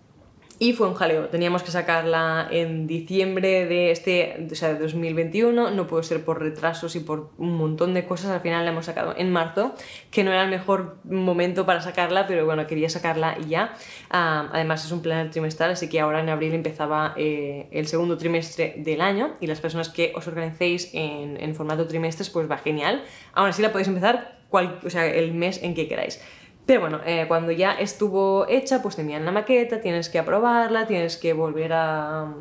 y 0.58 0.74
fue 0.74 0.88
un 0.88 0.94
jaleo. 0.94 1.28
Teníamos 1.28 1.62
que 1.62 1.70
sacarla 1.70 2.46
en 2.50 2.86
diciembre 2.86 3.66
de 3.66 3.90
este, 3.90 4.46
o 4.50 4.54
sea, 4.54 4.74
de 4.74 4.78
2021, 4.78 5.70
no 5.70 5.86
puede 5.86 6.02
ser 6.02 6.22
por 6.22 6.40
retrasos 6.40 6.96
y 6.96 7.00
por 7.00 7.30
un 7.38 7.56
montón 7.56 7.94
de 7.94 8.04
cosas, 8.04 8.30
al 8.30 8.40
final 8.40 8.64
la 8.64 8.70
hemos 8.70 8.86
sacado 8.86 9.14
en 9.16 9.30
marzo, 9.30 9.74
que 10.10 10.22
no 10.22 10.30
era 10.30 10.44
el 10.44 10.50
mejor 10.50 10.98
momento 11.04 11.64
para 11.64 11.80
sacarla, 11.80 12.26
pero 12.26 12.44
bueno, 12.44 12.66
quería 12.66 12.90
sacarla 12.90 13.38
ya. 13.48 13.74
Ah, 14.10 14.50
además 14.52 14.84
es 14.84 14.92
un 14.92 15.00
planner 15.00 15.30
trimestral, 15.30 15.70
así 15.70 15.88
que 15.88 16.00
ahora 16.00 16.20
en 16.20 16.28
abril 16.28 16.52
empezaba 16.54 17.14
eh, 17.16 17.68
el 17.70 17.86
segundo 17.86 18.18
trimestre 18.18 18.74
del 18.78 19.00
año 19.00 19.36
y 19.40 19.46
las 19.46 19.60
personas 19.60 19.88
que 19.88 20.12
os 20.14 20.26
organicéis 20.26 20.90
en, 20.94 21.38
en 21.38 21.54
formato 21.54 21.86
trimestres, 21.86 22.28
pues 22.28 22.50
va 22.50 22.58
genial. 22.58 23.02
Aún 23.32 23.48
así 23.48 23.62
la 23.62 23.72
podéis 23.72 23.88
empezar 23.88 24.39
o 24.50 24.90
sea, 24.90 25.06
el 25.06 25.34
mes 25.34 25.62
en 25.62 25.74
que 25.74 25.88
queráis. 25.88 26.20
Pero 26.66 26.82
bueno, 26.82 27.00
eh, 27.04 27.24
cuando 27.26 27.50
ya 27.50 27.72
estuvo 27.72 28.46
hecha, 28.48 28.80
pues 28.80 28.94
te 28.94 29.02
envían 29.02 29.24
la 29.24 29.32
maqueta, 29.32 29.80
tienes 29.80 30.08
que 30.08 30.18
aprobarla, 30.18 30.86
tienes 30.86 31.16
que 31.16 31.32
volver 31.32 31.72
a, 31.72 32.32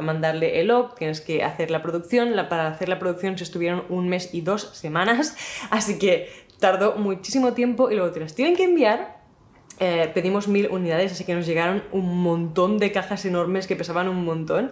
mandarle 0.00 0.60
el 0.60 0.68
log, 0.68 0.94
tienes 0.96 1.20
que 1.20 1.44
hacer 1.44 1.70
la 1.70 1.82
producción. 1.82 2.34
para 2.48 2.68
hacer 2.68 2.88
la 2.88 2.98
producción 2.98 3.38
se 3.38 3.44
estuvieron 3.44 3.84
un 3.88 4.08
mes 4.08 4.34
y 4.34 4.40
dos 4.40 4.70
semanas, 4.72 5.36
así 5.70 5.98
que 5.98 6.28
tardó 6.58 6.96
muchísimo 6.96 7.52
tiempo 7.52 7.90
y 7.90 7.94
luego 7.94 8.12
te 8.12 8.20
las 8.20 8.34
tienen 8.34 8.56
que 8.56 8.64
enviar 8.64 9.22
eh, 9.84 10.10
pedimos 10.14 10.46
mil 10.48 10.68
unidades, 10.70 11.10
así 11.10 11.24
que 11.24 11.34
nos 11.34 11.46
llegaron 11.46 11.82
un 11.90 12.22
montón 12.22 12.78
de 12.78 12.92
cajas 12.92 13.24
enormes 13.24 13.66
que 13.66 13.74
pesaban 13.74 14.08
un 14.08 14.24
montón. 14.24 14.70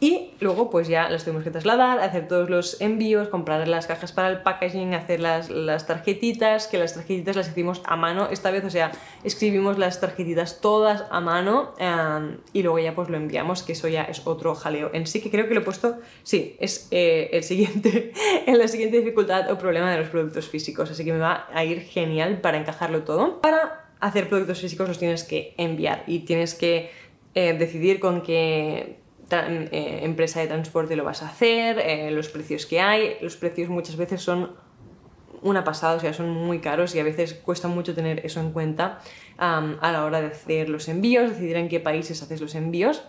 Y 0.00 0.30
luego 0.38 0.70
pues 0.70 0.86
ya 0.86 1.08
las 1.08 1.24
tuvimos 1.24 1.42
que 1.42 1.50
trasladar, 1.50 1.98
hacer 1.98 2.28
todos 2.28 2.48
los 2.48 2.80
envíos, 2.80 3.28
comprar 3.28 3.66
las 3.66 3.88
cajas 3.88 4.12
para 4.12 4.28
el 4.28 4.42
packaging, 4.42 4.94
hacer 4.94 5.18
las, 5.18 5.50
las 5.50 5.88
tarjetitas, 5.88 6.68
que 6.68 6.78
las 6.78 6.94
tarjetitas 6.94 7.34
las 7.34 7.48
hicimos 7.48 7.82
a 7.84 7.96
mano 7.96 8.28
esta 8.30 8.52
vez, 8.52 8.64
o 8.64 8.70
sea, 8.70 8.92
escribimos 9.24 9.76
las 9.76 10.00
tarjetitas 10.00 10.60
todas 10.60 11.04
a 11.10 11.20
mano 11.20 11.74
y 12.52 12.62
luego 12.62 12.78
ya 12.78 12.94
pues 12.94 13.08
lo 13.08 13.16
enviamos, 13.16 13.64
que 13.64 13.72
eso 13.72 13.88
ya 13.88 14.04
es 14.04 14.24
otro 14.24 14.54
jaleo 14.54 14.90
en 14.92 15.06
sí, 15.08 15.20
que 15.20 15.30
creo 15.30 15.48
que 15.48 15.54
lo 15.54 15.60
he 15.60 15.64
puesto, 15.64 15.96
sí, 16.22 16.56
es 16.60 16.86
eh, 16.92 17.30
el 17.32 17.42
siguiente, 17.42 18.12
en 18.46 18.56
la 18.56 18.68
siguiente 18.68 18.98
dificultad 18.98 19.50
o 19.50 19.58
problema 19.58 19.90
de 19.90 19.98
los 19.98 20.08
productos 20.10 20.48
físicos, 20.48 20.92
así 20.92 21.04
que 21.04 21.12
me 21.12 21.18
va 21.18 21.48
a 21.52 21.64
ir 21.64 21.80
genial 21.80 22.40
para 22.40 22.58
encajarlo 22.58 23.02
todo. 23.02 23.40
Para 23.40 23.88
hacer 23.98 24.28
productos 24.28 24.60
físicos 24.60 24.86
los 24.86 24.98
tienes 24.98 25.24
que 25.24 25.54
enviar 25.56 26.04
y 26.06 26.20
tienes 26.20 26.54
que 26.54 26.90
eh, 27.34 27.54
decidir 27.54 27.98
con 27.98 28.22
qué 28.22 29.00
eh, 29.30 30.00
empresa 30.02 30.40
de 30.40 30.46
transporte 30.46 30.96
lo 30.96 31.04
vas 31.04 31.22
a 31.22 31.28
hacer, 31.28 31.78
eh, 31.78 32.10
los 32.10 32.28
precios 32.28 32.66
que 32.66 32.80
hay. 32.80 33.16
Los 33.20 33.36
precios 33.36 33.68
muchas 33.68 33.96
veces 33.96 34.22
son 34.22 34.56
una 35.42 35.64
pasada, 35.64 35.96
o 35.96 36.00
sea, 36.00 36.12
son 36.12 36.30
muy 36.30 36.60
caros 36.60 36.94
y 36.94 37.00
a 37.00 37.04
veces 37.04 37.34
cuesta 37.34 37.68
mucho 37.68 37.94
tener 37.94 38.24
eso 38.26 38.40
en 38.40 38.50
cuenta 38.50 39.00
a 39.36 39.92
la 39.92 40.04
hora 40.04 40.20
de 40.20 40.28
hacer 40.28 40.68
los 40.68 40.88
envíos, 40.88 41.30
decidir 41.30 41.56
en 41.56 41.68
qué 41.68 41.78
países 41.78 42.22
haces 42.22 42.40
los 42.40 42.56
envíos. 42.56 43.04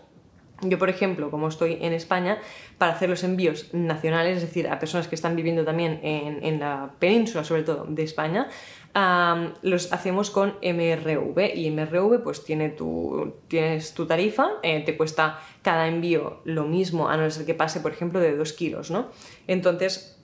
Yo, 0.61 0.77
por 0.77 0.89
ejemplo, 0.89 1.31
como 1.31 1.47
estoy 1.47 1.77
en 1.81 1.93
España, 1.93 2.39
para 2.77 2.93
hacer 2.93 3.09
los 3.09 3.23
envíos 3.23 3.73
nacionales, 3.73 4.37
es 4.37 4.43
decir, 4.43 4.67
a 4.67 4.77
personas 4.79 5.07
que 5.07 5.15
están 5.15 5.35
viviendo 5.35 5.63
también 5.63 5.99
en, 6.03 6.43
en 6.43 6.59
la 6.59 6.91
península, 6.99 7.43
sobre 7.43 7.63
todo 7.63 7.85
de 7.87 8.03
España, 8.03 8.47
los 9.61 9.93
hacemos 9.93 10.29
con 10.31 10.55
MRV 10.61 11.55
y 11.55 11.69
MRV 11.71 12.23
pues 12.23 12.43
tiene 12.43 12.69
tu, 12.69 13.35
tienes 13.47 13.93
tu 13.93 14.05
tarifa, 14.05 14.49
eh, 14.63 14.83
te 14.83 14.97
cuesta 14.97 15.39
cada 15.61 15.87
envío 15.87 16.41
lo 16.43 16.65
mismo, 16.65 17.09
a 17.09 17.17
no 17.17 17.29
ser 17.29 17.45
que 17.45 17.53
pase, 17.53 17.79
por 17.81 17.91
ejemplo, 17.91 18.19
de 18.19 18.35
2 18.35 18.53
kilos, 18.53 18.91
¿no? 18.91 19.09
Entonces, 19.47 20.17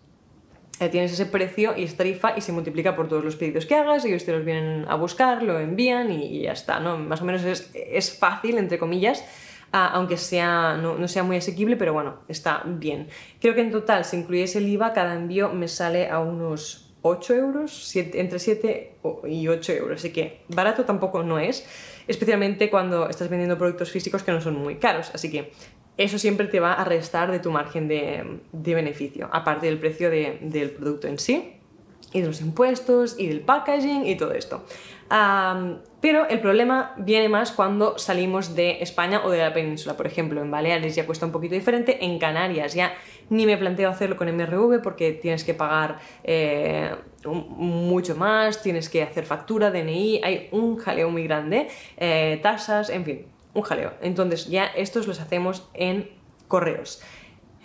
eh, 0.79 0.89
tienes 0.89 1.13
ese 1.13 1.25
precio 1.25 1.77
y 1.77 1.83
esa 1.83 1.97
tarifa 1.97 2.33
y 2.35 2.41
se 2.41 2.51
multiplica 2.51 2.95
por 2.95 3.07
todos 3.07 3.23
los 3.23 3.35
pedidos 3.35 3.65
que 3.65 3.75
hagas, 3.75 4.03
ellos 4.03 4.25
te 4.25 4.31
los 4.31 4.43
vienen 4.43 4.85
a 4.89 4.95
buscar, 4.95 5.43
lo 5.43 5.59
envían 5.59 6.11
y, 6.11 6.41
ya 6.41 6.51
está, 6.51 6.79
¿no? 6.79 6.97
Más 6.97 7.21
o 7.21 7.25
menos 7.25 7.43
es, 7.43 7.71
es 7.73 8.17
fácil, 8.17 8.57
entre 8.57 8.77
comillas, 8.77 9.23
aunque 9.75 10.15
sea, 10.15 10.77
no, 10.77 11.07
sea 11.07 11.23
muy 11.23 11.37
asequible, 11.37 11.75
pero 11.75 11.93
bueno, 11.93 12.19
está 12.27 12.63
bien. 12.65 13.09
Creo 13.41 13.55
que 13.55 13.61
en 13.61 13.71
total, 13.71 14.05
si 14.05 14.17
incluyes 14.17 14.55
el 14.55 14.67
IVA, 14.67 14.93
cada 14.93 15.15
envío 15.15 15.51
me 15.51 15.67
sale 15.67 16.09
a 16.09 16.19
unos 16.19 16.93
8 17.01 17.35
euros, 17.35 17.95
entre 17.95 18.39
7 18.39 18.95
y 19.27 19.47
8 19.47 19.73
euros, 19.73 19.99
así 19.99 20.11
que 20.11 20.41
barato 20.47 20.85
tampoco 20.85 21.23
no 21.23 21.39
es, 21.39 21.67
especialmente 22.07 22.69
cuando 22.69 23.09
estás 23.09 23.29
vendiendo 23.29 23.57
productos 23.57 23.91
físicos 23.91 24.23
que 24.23 24.31
no 24.31 24.41
son 24.41 24.55
muy 24.55 24.75
caros, 24.75 25.11
así 25.13 25.29
que 25.29 25.51
eso 25.97 26.17
siempre 26.17 26.47
te 26.47 26.59
va 26.59 26.73
a 26.73 26.83
restar 26.83 27.31
de 27.31 27.39
tu 27.39 27.51
margen 27.51 27.87
de, 27.87 28.39
beneficio, 28.53 29.29
aparte 29.31 29.67
del 29.67 29.77
precio 29.77 30.09
del 30.09 30.71
producto 30.71 31.07
en 31.07 31.19
sí, 31.19 31.51
y 32.11 32.21
de 32.21 32.27
los 32.27 32.41
impuestos, 32.41 33.19
y 33.19 33.27
del 33.27 33.41
packaging, 33.41 34.07
y 34.07 34.15
todo 34.15 34.31
esto 34.31 34.63
pero 36.05 36.29
el 36.29 36.39
problema 36.39 36.93
viene 36.97 37.29
más 37.29 37.51
cuando 37.51 37.97
salimos 37.97 38.53
de 38.53 38.83
España 38.83 39.21
o 39.25 39.31
de 39.31 39.39
la 39.39 39.53
península. 39.53 39.97
Por 39.97 40.05
ejemplo, 40.05 40.39
en 40.39 40.51
Baleares 40.51 40.93
ya 40.93 41.07
cuesta 41.07 41.25
un 41.25 41.31
poquito 41.31 41.55
diferente, 41.55 42.05
en 42.05 42.19
Canarias 42.19 42.75
ya 42.75 42.93
ni 43.31 43.47
me 43.47 43.57
planteo 43.57 43.89
hacerlo 43.89 44.15
con 44.15 44.31
MRV 44.31 44.83
porque 44.83 45.13
tienes 45.13 45.43
que 45.43 45.55
pagar 45.55 45.97
eh, 46.23 46.91
mucho 47.25 48.15
más, 48.15 48.61
tienes 48.61 48.87
que 48.87 49.01
hacer 49.01 49.25
factura, 49.25 49.71
DNI, 49.71 50.21
hay 50.23 50.47
un 50.51 50.77
jaleo 50.77 51.09
muy 51.09 51.23
grande, 51.23 51.69
eh, 51.97 52.39
tasas, 52.43 52.91
en 52.91 53.03
fin, 53.03 53.25
un 53.55 53.63
jaleo. 53.63 53.93
Entonces 53.99 54.47
ya 54.47 54.65
estos 54.65 55.07
los 55.07 55.19
hacemos 55.19 55.67
en 55.73 56.11
correos. 56.47 57.01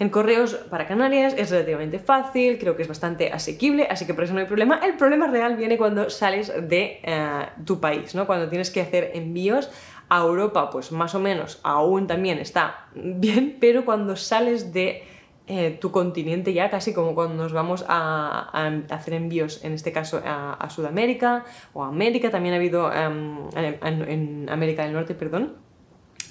En 0.00 0.08
correos 0.08 0.54
para 0.70 0.86
Canarias 0.86 1.34
es 1.36 1.50
relativamente 1.50 1.98
fácil, 1.98 2.56
creo 2.58 2.74
que 2.74 2.80
es 2.80 2.88
bastante 2.88 3.30
asequible, 3.30 3.86
así 3.90 4.06
que 4.06 4.14
por 4.14 4.24
eso 4.24 4.32
no 4.32 4.40
hay 4.40 4.46
problema. 4.46 4.80
El 4.82 4.96
problema 4.96 5.26
real 5.26 5.56
viene 5.58 5.76
cuando 5.76 6.08
sales 6.08 6.50
de 6.68 7.00
eh, 7.02 7.46
tu 7.66 7.80
país, 7.80 8.14
¿no? 8.14 8.26
Cuando 8.26 8.48
tienes 8.48 8.70
que 8.70 8.80
hacer 8.80 9.10
envíos 9.12 9.70
a 10.08 10.22
Europa, 10.22 10.70
pues 10.70 10.90
más 10.90 11.14
o 11.14 11.20
menos 11.20 11.60
aún 11.64 12.06
también 12.06 12.38
está 12.38 12.86
bien, 12.94 13.58
pero 13.60 13.84
cuando 13.84 14.16
sales 14.16 14.72
de 14.72 15.04
eh, 15.46 15.76
tu 15.78 15.90
continente 15.90 16.54
ya, 16.54 16.70
casi 16.70 16.94
como 16.94 17.14
cuando 17.14 17.34
nos 17.34 17.52
vamos 17.52 17.84
a, 17.86 18.70
hacer 18.88 19.12
envíos, 19.12 19.62
en 19.66 19.74
este 19.74 19.92
caso 19.92 20.22
a, 20.24 20.66
Sudamérica 20.70 21.44
o 21.74 21.84
a 21.84 21.88
América, 21.88 22.30
también 22.30 22.54
ha 22.54 22.56
habido 22.56 22.90
em, 22.90 23.36
en, 23.54 24.48
América 24.48 24.82
del 24.84 24.94
Norte, 24.94 25.14
perdón. 25.14 25.58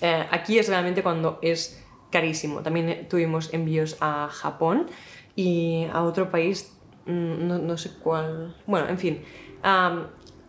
Eh, 0.02 0.26
aquí 0.32 0.58
es 0.58 0.70
realmente 0.70 1.04
cuando 1.04 1.38
es 1.44 1.86
carísimo. 2.10 2.62
También 2.62 3.08
tuvimos 3.10 3.54
envíos 3.54 3.98
a 4.02 4.30
Japón 4.30 4.88
y 5.36 5.88
a 5.92 6.04
otro 6.04 6.30
país, 6.32 6.78
mm, 7.06 7.66
no, 7.68 7.78
sé 7.78 7.92
cuál. 8.02 8.56
Bueno, 8.66 8.88
en 8.90 8.98
fin. 8.98 9.22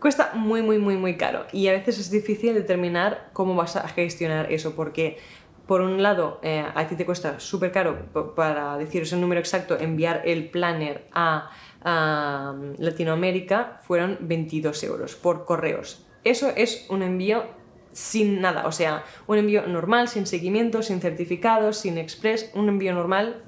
cuesta 0.01 0.33
muy, 0.35 0.63
muy, 0.63 0.79
muy, 0.79 0.97
muy 0.97 1.17
caro. 1.17 1.45
Y 1.53 1.69
a 1.69 1.73
veces 1.73 1.99
es 1.99 2.11
difícil 2.11 2.55
determinar 2.55 3.31
cómo 3.33 3.55
vas 3.55 3.77
a 3.77 3.87
gestionar 3.89 4.51
eso, 4.51 4.75
porque 4.75 5.19
por 5.67 5.83
un 5.83 6.03
lado, 6.03 6.41
eh, 6.43 6.65
a 6.75 6.89
ti 6.89 6.97
te 6.97 7.07
cuesta 7.07 7.39
súper 7.39 7.71
caro, 7.71 8.07
para 8.35 8.77
deciros 8.77 9.13
el 9.13 9.21
número 9.21 9.39
exacto, 9.39 9.79
enviar 9.79 10.23
el 10.25 10.51
planner 10.51 11.07
a, 11.13 11.51
a 11.83 12.57
Latinoamérica, 12.79 13.79
fueron 13.85 14.19
22 14.23 14.83
euros 14.83 15.15
por 15.15 15.45
correos. 15.45 16.05
Eso 16.25 16.51
es 16.57 16.87
un 16.91 17.03
envío 17.03 17.45
sin 17.93 18.41
nada, 18.41 18.67
o 18.67 18.73
sea, 18.73 19.05
un 19.27 19.39
envío 19.39 19.67
normal, 19.67 20.09
sin 20.09 20.27
seguimiento, 20.27 20.83
sin 20.83 21.01
certificados, 21.01 21.79
sin 21.79 21.99
express, 21.99 22.51
un 22.55 22.69
envío 22.69 22.95
normal 22.95 23.43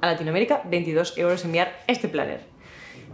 a 0.00 0.06
Latinoamérica, 0.06 0.62
22 0.64 1.18
euros 1.18 1.44
enviar 1.44 1.78
este 1.86 2.08
planner. 2.08 2.54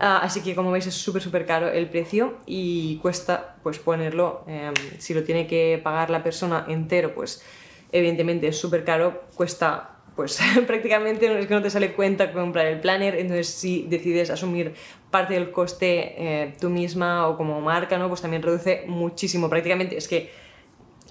Ah, 0.03 0.21
así 0.23 0.41
que 0.41 0.55
como 0.55 0.71
veis 0.71 0.87
es 0.87 0.95
súper 0.95 1.21
súper 1.21 1.45
caro 1.45 1.69
el 1.69 1.87
precio 1.91 2.39
y 2.47 2.97
cuesta 3.03 3.57
pues 3.63 3.79
ponerlo, 3.79 4.45
em, 4.47 4.73
si 4.99 5.13
lo 5.13 5.25
tiene 5.25 5.47
que 5.47 5.79
pagar 5.83 6.09
la 6.09 6.23
persona 6.23 6.65
entero 6.69 7.15
pues 7.15 7.45
evidentemente 7.93 8.49
es 8.49 8.59
súper 8.59 8.83
caro, 8.83 9.25
cuesta 9.35 9.99
pues 10.17 10.41
prácticamente 10.67 11.39
es 11.39 11.47
que 11.47 11.55
no 11.55 11.61
te 11.61 11.69
sale 11.69 11.93
cuenta 11.93 12.33
comprar 12.33 12.67
el 12.67 12.81
planner, 12.81 13.17
entonces 13.17 13.49
si 13.49 13.83
decides 13.89 14.31
asumir 14.31 14.73
parte 15.11 15.35
del 15.35 15.51
coste 15.51 16.15
eh, 16.17 16.55
tú 16.59 16.71
misma 16.71 17.29
o 17.29 17.37
como 17.37 17.61
marca, 17.61 17.99
¿no? 17.99 18.09
pues 18.09 18.23
también 18.23 18.43
reduce 18.43 18.85
muchísimo, 18.87 19.51
prácticamente 19.51 19.99
es 19.99 20.09
que 20.09 20.31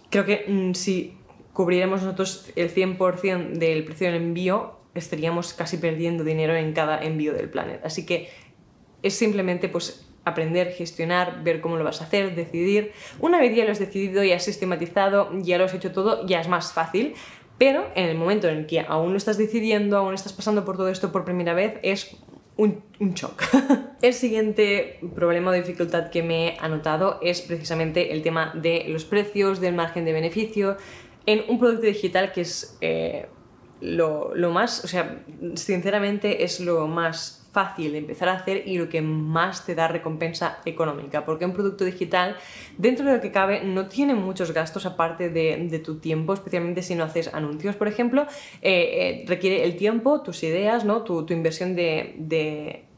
creo 0.09 0.25
que 0.25 0.45
mm, 0.47 0.73
si 0.73 1.17
cubriéramos 1.53 2.01
nosotros 2.03 2.51
el 2.55 2.73
100% 2.73 3.53
del 3.53 3.83
precio 3.83 4.07
del 4.07 4.21
envío, 4.21 4.79
estaríamos 4.95 5.53
casi 5.53 5.77
perdiendo 5.77 6.23
dinero 6.23 6.55
en 6.55 6.73
cada 6.73 7.01
envío 7.03 7.33
del 7.33 7.49
planner. 7.49 7.81
Así 7.83 8.05
que 8.05 8.29
es 9.03 9.13
simplemente 9.13 9.69
pues 9.69 10.09
aprender, 10.25 10.71
gestionar, 10.71 11.43
ver 11.43 11.61
cómo 11.61 11.77
lo 11.77 11.83
vas 11.83 12.01
a 12.01 12.05
hacer, 12.05 12.35
decidir. 12.35 12.91
Una 13.19 13.39
vez 13.39 13.55
ya 13.55 13.65
lo 13.65 13.71
has 13.71 13.79
decidido, 13.79 14.23
ya 14.23 14.35
has 14.35 14.43
sistematizado, 14.43 15.31
ya 15.39 15.57
lo 15.57 15.65
has 15.65 15.73
hecho 15.73 15.91
todo, 15.91 16.25
ya 16.25 16.39
es 16.39 16.47
más 16.47 16.73
fácil. 16.73 17.15
Pero 17.57 17.87
en 17.95 18.05
el 18.05 18.17
momento 18.17 18.47
en 18.47 18.65
que 18.67 18.79
aún 18.79 19.11
lo 19.11 19.17
estás 19.17 19.37
decidiendo, 19.37 19.97
aún 19.97 20.13
estás 20.13 20.33
pasando 20.33 20.63
por 20.63 20.77
todo 20.77 20.89
esto 20.89 21.11
por 21.11 21.25
primera 21.25 21.53
vez, 21.53 21.77
es 21.83 22.15
un, 22.55 22.81
un 22.99 23.13
shock. 23.13 23.43
el 24.01 24.13
siguiente 24.13 24.99
problema 25.13 25.51
o 25.51 25.53
dificultad 25.53 26.09
que 26.09 26.23
me 26.23 26.47
he 26.47 26.57
anotado 26.59 27.19
es 27.21 27.41
precisamente 27.41 28.13
el 28.13 28.21
tema 28.21 28.53
de 28.55 28.85
los 28.87 29.05
precios, 29.05 29.59
del 29.59 29.75
margen 29.75 30.05
de 30.05 30.13
beneficio, 30.13 30.77
en 31.25 31.43
un 31.49 31.59
producto 31.59 31.85
digital 31.85 32.31
que 32.31 32.41
es 32.41 32.77
eh, 32.81 33.27
lo, 33.81 34.33
más, 34.51 34.83
o 34.83 34.87
sea, 34.87 35.23
sinceramente 35.55 36.43
es 36.43 36.59
lo 36.59 36.87
más 36.87 37.47
fácil 37.51 37.93
de 37.93 37.97
empezar 37.97 38.29
a 38.29 38.33
hacer 38.33 38.67
y 38.67 38.77
lo 38.77 38.89
que 38.89 39.01
más 39.01 39.65
te 39.65 39.75
da 39.75 39.87
recompensa 39.87 40.59
económica, 40.65 41.25
porque 41.25 41.45
un 41.45 41.53
producto 41.53 41.83
digital, 41.83 42.37
dentro 42.77 43.05
de 43.05 43.13
lo 43.15 43.21
que 43.21 43.31
cabe, 43.31 43.63
no 43.63 43.87
tiene 43.87 44.13
muchos 44.13 44.53
gastos 44.53 44.85
aparte 44.85 45.29
de, 45.29 45.81
tu 45.83 45.99
tiempo, 45.99 46.33
especialmente 46.33 46.83
si 46.83 46.95
no 46.95 47.03
haces 47.03 47.33
anuncios, 47.33 47.75
por 47.75 47.87
ejemplo, 47.87 48.27
eh, 48.61 49.21
eh, 49.21 49.25
requiere 49.27 49.63
el 49.63 49.75
tiempo, 49.75 50.21
tus 50.21 50.43
ideas, 50.43 50.85
¿no? 50.85 51.03
tu, 51.03 51.25
inversión 51.31 51.75
de 51.75 52.88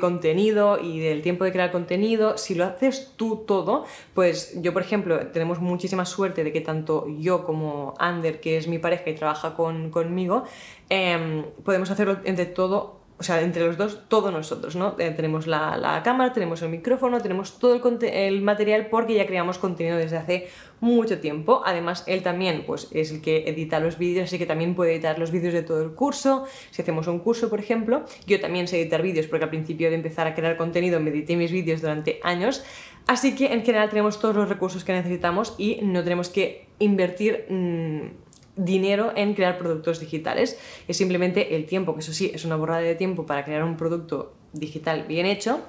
contenido 0.00 0.78
y 0.78 1.00
del 1.00 1.22
tiempo 1.22 1.44
de 1.44 1.52
crear 1.52 1.72
contenido, 1.72 2.38
si 2.38 2.54
lo 2.54 2.64
haces 2.64 3.12
tú 3.16 3.44
todo, 3.46 3.84
pues 4.14 4.60
yo, 4.62 4.72
por 4.72 4.82
ejemplo, 4.82 5.26
tenemos 5.28 5.60
muchísima 5.60 6.04
suerte 6.04 6.44
de 6.44 6.52
que 6.52 6.60
tanto 6.60 7.06
yo 7.18 7.44
como 7.44 7.94
Ander, 7.98 8.40
que 8.40 8.56
es 8.56 8.68
mi 8.68 8.78
pareja 8.78 9.10
y 9.10 9.14
trabaja 9.14 9.54
conmigo, 9.54 10.44
em, 10.88 11.44
podemos 11.64 11.90
hacerlo 11.90 12.18
entre 12.24 12.46
todo 12.46 13.01
o 13.22 13.24
sea, 13.24 13.40
entre 13.40 13.64
los 13.64 13.76
dos, 13.76 14.00
todos 14.08 14.32
nosotros, 14.32 14.74
¿no? 14.74 14.96
Eh, 14.98 15.12
tenemos 15.12 15.46
la, 15.46 16.00
cámara, 16.02 16.32
tenemos 16.32 16.60
el 16.62 16.70
micrófono, 16.70 17.20
tenemos 17.20 17.56
todo 17.60 17.80
el, 18.00 18.42
material 18.42 18.88
porque 18.88 19.14
ya 19.14 19.28
creamos 19.28 19.58
contenido 19.58 19.96
desde 19.96 20.16
hace 20.16 20.48
mucho 20.80 21.20
tiempo. 21.20 21.62
Además, 21.64 22.02
él 22.08 22.24
también 22.24 22.64
pues, 22.66 22.88
es 22.90 23.12
el 23.12 23.22
que 23.22 23.48
edita 23.48 23.78
los 23.78 23.96
vídeos, 23.96 24.24
así 24.24 24.38
que 24.38 24.46
también 24.46 24.74
puede 24.74 24.94
editar 24.94 25.20
los 25.20 25.30
vídeos 25.30 25.54
de 25.54 25.62
todo 25.62 25.84
el 25.84 25.92
curso. 25.92 26.46
Si 26.72 26.82
hacemos 26.82 27.06
un 27.06 27.20
curso, 27.20 27.48
por 27.48 27.60
ejemplo, 27.60 28.04
yo 28.26 28.40
también 28.40 28.66
sé 28.66 28.80
editar 28.80 29.00
vídeos 29.02 29.28
porque 29.28 29.44
al 29.44 29.50
principio 29.50 29.88
de 29.88 29.94
empezar 29.94 30.26
a 30.26 30.34
crear 30.34 30.56
contenido 30.56 30.98
me 30.98 31.10
edité 31.10 31.36
mis 31.36 31.52
vídeos 31.52 31.80
durante 31.80 32.18
años. 32.24 32.64
Así 33.06 33.36
que 33.36 33.52
en 33.52 33.64
general 33.64 33.88
tenemos 33.88 34.18
todos 34.18 34.34
los 34.34 34.48
recursos 34.48 34.82
que 34.82 34.94
necesitamos 34.94 35.54
y 35.58 35.78
no 35.82 36.02
tenemos 36.02 36.28
que 36.28 36.66
invertir 36.80 37.46
mm, 37.48 38.31
dinero 38.56 39.12
en 39.16 39.34
crear 39.34 39.58
productos 39.58 40.00
digitales. 40.00 40.58
Es 40.88 40.96
simplemente 40.96 41.56
el 41.56 41.66
tiempo, 41.66 41.94
que 41.94 42.00
eso 42.00 42.12
sí, 42.12 42.30
es 42.34 42.44
una 42.44 42.56
borrada 42.56 42.80
de 42.80 42.94
tiempo 42.94 43.26
para 43.26 43.44
crear 43.44 43.64
un 43.64 43.76
producto 43.76 44.34
digital 44.52 45.04
bien 45.08 45.26
hecho, 45.26 45.60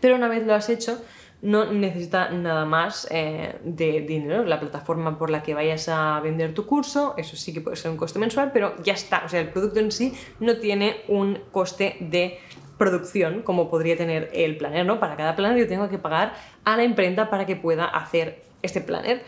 pero 0.00 0.16
una 0.16 0.28
vez 0.28 0.46
lo 0.46 0.54
has 0.54 0.68
hecho, 0.68 1.00
no 1.42 1.70
necesita 1.70 2.30
nada 2.30 2.64
más 2.64 3.06
eh, 3.10 3.56
de 3.62 4.00
dinero. 4.00 4.44
La 4.44 4.58
plataforma 4.58 5.18
por 5.18 5.28
la 5.28 5.42
que 5.42 5.52
vayas 5.52 5.88
a 5.90 6.18
vender 6.20 6.54
tu 6.54 6.64
curso, 6.64 7.14
eso 7.18 7.36
sí 7.36 7.52
que 7.52 7.60
puede 7.60 7.76
ser 7.76 7.90
un 7.90 7.98
coste 7.98 8.18
mensual, 8.18 8.50
pero 8.52 8.82
ya 8.82 8.94
está. 8.94 9.22
O 9.26 9.28
sea, 9.28 9.40
el 9.40 9.50
producto 9.50 9.78
en 9.80 9.92
sí 9.92 10.14
no 10.40 10.56
tiene 10.56 11.02
un 11.08 11.38
coste 11.52 11.98
de 12.00 12.38
producción 12.78 13.42
como 13.42 13.70
podría 13.70 13.96
tener 13.96 14.30
el 14.32 14.56
planner, 14.56 14.86
¿no? 14.86 14.98
Para 14.98 15.16
cada 15.16 15.36
planner 15.36 15.58
yo 15.58 15.68
tengo 15.68 15.88
que 15.90 15.98
pagar 15.98 16.32
a 16.64 16.76
la 16.76 16.84
imprenta 16.84 17.28
para 17.28 17.44
que 17.44 17.56
pueda 17.56 17.84
hacer 17.84 18.42
este 18.62 18.80
planner. 18.80 19.22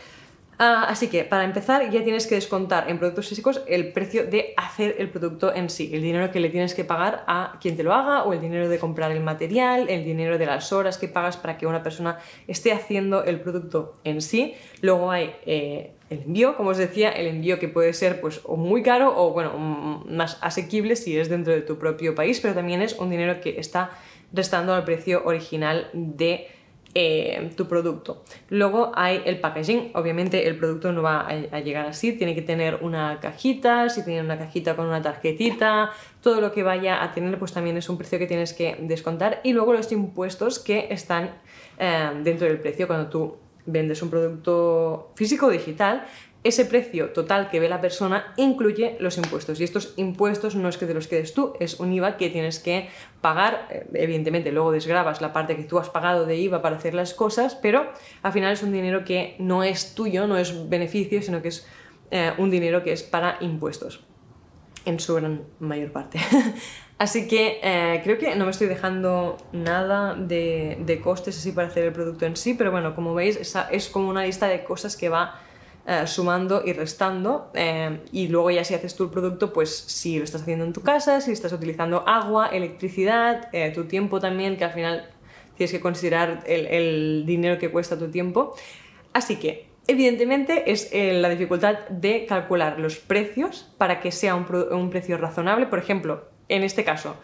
Ah, 0.59 0.85
así 0.89 1.07
que 1.07 1.23
para 1.23 1.43
empezar 1.43 1.87
ya 1.91 2.03
tienes 2.03 2.25
que 2.25 2.33
descontar 2.33 2.89
en 2.89 2.97
productos 2.97 3.29
físicos 3.29 3.61
el 3.67 3.93
precio 3.93 4.25
de 4.25 4.55
hacer 4.57 4.95
el 4.97 5.09
producto 5.09 5.53
en 5.53 5.69
sí, 5.69 5.91
el 5.93 6.01
dinero 6.01 6.31
que 6.31 6.39
le 6.39 6.49
tienes 6.49 6.73
que 6.73 6.83
pagar 6.83 7.23
a 7.27 7.59
quien 7.61 7.77
te 7.77 7.83
lo 7.83 7.93
haga 7.93 8.23
o 8.23 8.33
el 8.33 8.41
dinero 8.41 8.67
de 8.67 8.79
comprar 8.79 9.11
el 9.11 9.19
material, 9.19 9.87
el 9.87 10.03
dinero 10.03 10.39
de 10.39 10.47
las 10.47 10.73
horas 10.73 10.97
que 10.97 11.07
pagas 11.07 11.37
para 11.37 11.59
que 11.59 11.67
una 11.67 11.83
persona 11.83 12.17
esté 12.47 12.71
haciendo 12.71 13.23
el 13.23 13.39
producto 13.39 13.93
en 14.03 14.19
sí. 14.19 14.55
Luego 14.81 15.11
hay 15.11 15.35
eh, 15.45 15.91
el 16.09 16.23
envío, 16.23 16.57
como 16.57 16.71
os 16.71 16.77
decía, 16.77 17.11
el 17.11 17.27
envío 17.27 17.59
que 17.59 17.67
puede 17.67 17.93
ser 17.93 18.19
pues 18.19 18.41
o 18.43 18.55
muy 18.55 18.81
caro 18.81 19.13
o 19.15 19.33
bueno, 19.33 20.03
más 20.07 20.39
asequible 20.41 20.95
si 20.95 21.19
es 21.19 21.29
dentro 21.29 21.53
de 21.53 21.61
tu 21.61 21.77
propio 21.77 22.15
país, 22.15 22.39
pero 22.39 22.55
también 22.55 22.81
es 22.81 22.93
un 22.93 23.11
dinero 23.11 23.41
que 23.41 23.59
está 23.59 23.91
restando 24.33 24.73
al 24.73 24.85
precio 24.85 25.21
original 25.23 25.89
de 25.93 26.47
eh, 26.99 27.51
tu 27.55 27.67
producto. 27.67 28.23
Luego 28.49 28.91
hay 28.95 29.21
el 29.23 29.39
packaging, 29.39 29.91
obviamente 29.93 30.47
el 30.47 30.57
producto 30.57 30.91
no 30.91 31.03
va 31.03 31.27
a, 31.27 31.59
llegar 31.59 31.85
así, 31.85 32.13
tiene 32.13 32.33
que 32.33 32.41
tener 32.41 32.79
una 32.81 33.19
cajita, 33.19 33.87
si 33.89 34.03
tiene 34.03 34.21
una 34.21 34.39
cajita 34.39 34.75
con 34.75 34.87
una 34.87 34.99
tarjetita, 34.99 35.91
todo 36.23 36.41
lo 36.41 36.51
que 36.51 36.63
vaya 36.63 37.03
a 37.03 37.13
tener 37.13 37.37
pues 37.37 37.53
también 37.53 37.77
es 37.77 37.87
un 37.87 37.99
precio 37.99 38.17
que 38.17 38.25
tienes 38.25 38.51
que 38.51 38.77
descontar. 38.79 39.41
Y 39.43 39.53
luego 39.53 39.73
los 39.73 39.91
impuestos 39.91 40.57
que 40.57 40.87
están 40.89 41.35
eh, 41.77 42.09
dentro 42.23 42.47
del 42.47 42.59
precio 42.59 42.87
cuando 42.87 43.07
tú 43.09 43.37
vendes 43.67 44.01
un 44.01 44.09
producto 44.09 45.11
físico 45.15 45.45
o 45.45 45.49
digital, 45.51 46.03
ese 46.47 46.65
precio 46.65 47.09
total 47.09 47.49
que 47.49 47.59
ve 47.59 47.69
la 47.69 47.81
persona 47.81 48.33
incluye 48.37 48.97
los 48.99 49.17
impuestos 49.17 49.59
y 49.59 49.63
estos 49.63 49.93
impuestos 49.97 50.55
no 50.55 50.69
es 50.69 50.77
que 50.77 50.85
te 50.85 50.93
los 50.93 51.07
quedes 51.07 51.33
tú, 51.33 51.53
es 51.59 51.79
un 51.79 51.91
IVA 51.91 52.17
que 52.17 52.29
tienes 52.29 52.59
que 52.59 52.89
pagar, 53.21 53.67
eh, 53.69 53.87
evidentemente 53.93 54.51
luego 54.51 54.71
desgrabas 54.71 55.21
la 55.21 55.33
parte 55.33 55.55
que 55.55 55.63
tú 55.63 55.79
has 55.79 55.89
pagado 55.89 56.25
de 56.25 56.37
IVA 56.37 56.61
para 56.61 56.77
hacer 56.77 56.93
las 56.93 57.13
cosas, 57.13 57.55
pero 57.55 57.91
al 58.21 58.31
final 58.31 58.53
es 58.53 58.63
un 58.63 58.71
dinero 58.71 59.03
que 59.03 59.35
no 59.39 59.63
es 59.63 59.95
tuyo, 59.95 60.27
no 60.27 60.37
es 60.37 60.69
beneficio, 60.69 61.21
sino 61.21 61.41
que 61.41 61.49
es 61.49 61.67
eh, 62.11 62.31
un 62.37 62.49
dinero 62.49 62.83
que 62.83 62.93
es 62.93 63.03
para 63.03 63.37
impuestos, 63.41 64.05
en 64.85 64.99
su 64.99 65.15
gran 65.15 65.43
mayor 65.59 65.91
parte. 65.91 66.19
Así 66.97 67.27
que 67.27 67.59
eh, 67.61 68.01
creo 68.03 68.17
que 68.17 68.35
no 68.35 68.45
me 68.45 68.51
estoy 68.51 68.67
dejando 68.67 69.37
nada 69.51 70.15
de, 70.15 70.99
costes 71.03 71.37
así 71.37 71.51
para 71.51 71.67
hacer 71.67 71.83
el 71.83 71.93
producto 71.93 72.25
en 72.25 72.35
sí, 72.35 72.55
pero 72.55 72.71
bueno, 72.71 72.95
como 72.95 73.13
veis, 73.13 73.55
es 73.71 73.89
como 73.89 74.09
una 74.09 74.23
lista 74.23 74.47
de 74.47 74.63
cosas 74.63 74.97
que 74.97 75.07
va 75.07 75.39
eh, 75.89 76.05
sumando 76.05 76.63
y 76.65 76.73
restando 76.73 77.49
eh, 77.53 78.01
y 78.11 78.27
luego 78.27 78.51
ya 78.51 78.65
si 78.65 78.73
haces 78.73 78.93
tú 78.93 79.05
el 79.05 79.09
producto, 79.09 79.53
pues 79.53 79.73
si 79.73 80.17
lo 80.17 80.25
estás 80.25 80.41
haciendo 80.41 80.65
en 80.65 80.73
tu 80.73 80.81
casa, 80.81 81.21
si 81.21 81.31
estás 81.31 81.53
utilizando 81.53 82.03
agua, 82.05 82.49
electricidad, 82.49 83.47
eh, 83.53 83.71
tu 83.73 83.85
tiempo 83.85 84.19
también, 84.19 84.57
que 84.57 84.65
al 84.65 84.73
final 84.73 85.09
tienes 85.55 85.71
que 85.71 85.79
considerar 85.79 86.43
el, 86.45 87.23
dinero 87.25 87.57
que 87.57 87.71
cuesta 87.71 87.97
tu 87.97 88.11
tiempo. 88.11 88.53
Así 89.13 89.37
que 89.37 89.65
Evidentemente 89.89 90.69
es 90.69 90.89
la 90.91 91.29
dificultad 91.29 91.87
de 91.87 92.25
calcular 92.25 92.77
los 92.77 92.97
precios 92.97 93.73
para 93.77 94.01
que 94.01 94.11
sea 94.11 94.35
un, 94.35 94.45
un, 94.69 94.89
precio 94.89 95.17
razonable. 95.17 95.65
Por 95.67 95.79
ejemplo, 95.79 96.25
en 96.49 96.63
este 96.63 96.83
caso, 96.83 97.15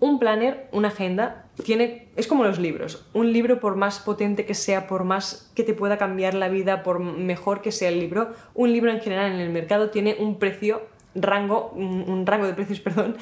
un 0.00 0.18
planner, 0.18 0.68
una 0.72 0.88
agenda, 0.88 1.46
tiene, 1.64 2.08
es 2.16 2.26
como 2.26 2.44
los 2.44 2.58
libros. 2.58 3.06
Un 3.14 3.32
libro, 3.32 3.60
por 3.60 3.76
más 3.76 3.98
potente 3.98 4.46
que 4.46 4.54
sea, 4.54 4.86
por 4.86 5.04
más 5.04 5.50
que 5.54 5.64
te 5.64 5.74
pueda 5.74 5.98
cambiar 5.98 6.34
la 6.34 6.48
vida, 6.48 6.82
por 6.82 7.00
mejor 7.00 7.62
que 7.62 7.72
sea 7.72 7.88
el 7.88 7.98
libro, 7.98 8.32
un 8.54 8.72
libro 8.72 8.90
en 8.90 9.00
general 9.00 9.32
en 9.32 9.40
el 9.40 9.50
mercado 9.50 9.90
tiene 9.90 10.16
un 10.18 10.38
precio 10.38 10.82
rango, 11.14 11.70
un 11.74 12.24
rango 12.26 12.46
de 12.46 12.54
precios, 12.54 12.80
perdón, 12.84 13.16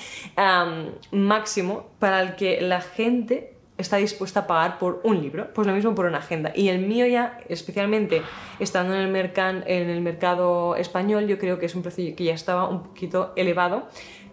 máximo 1.13 1.87
para 1.99 2.21
el 2.21 2.37
que 2.37 2.61
la 2.61 2.81
gente 2.81 3.57
está 3.79 3.99
dispuesta 3.99 4.41
a 4.41 4.47
pagar 4.47 4.79
por 4.79 5.01
un 5.05 5.21
libro, 5.21 5.53
pues 5.53 5.67
lo 5.67 5.75
mismo 5.75 5.95
por 5.95 6.07
una 6.07 6.19
agenda. 6.19 6.53
Y 6.55 6.69
el 6.69 6.79
mío 6.79 7.07
ya, 7.07 7.39
especialmente 7.49 8.23
estando 8.59 8.95
en 8.95 9.01
el, 9.01 9.33
en 9.67 9.91
el 9.91 10.01
mercado 10.01 10.77
español, 10.77 11.27
yo 11.27 11.39
creo 11.39 11.59
que 11.59 11.67
es 11.67 11.75
un 11.75 11.83
precio 11.83 12.17
que 12.17 12.25
ya 12.25 12.35
estaba 12.35 12.69
un 12.69 12.83
poquito 12.83 13.33
elevado, 13.37 13.89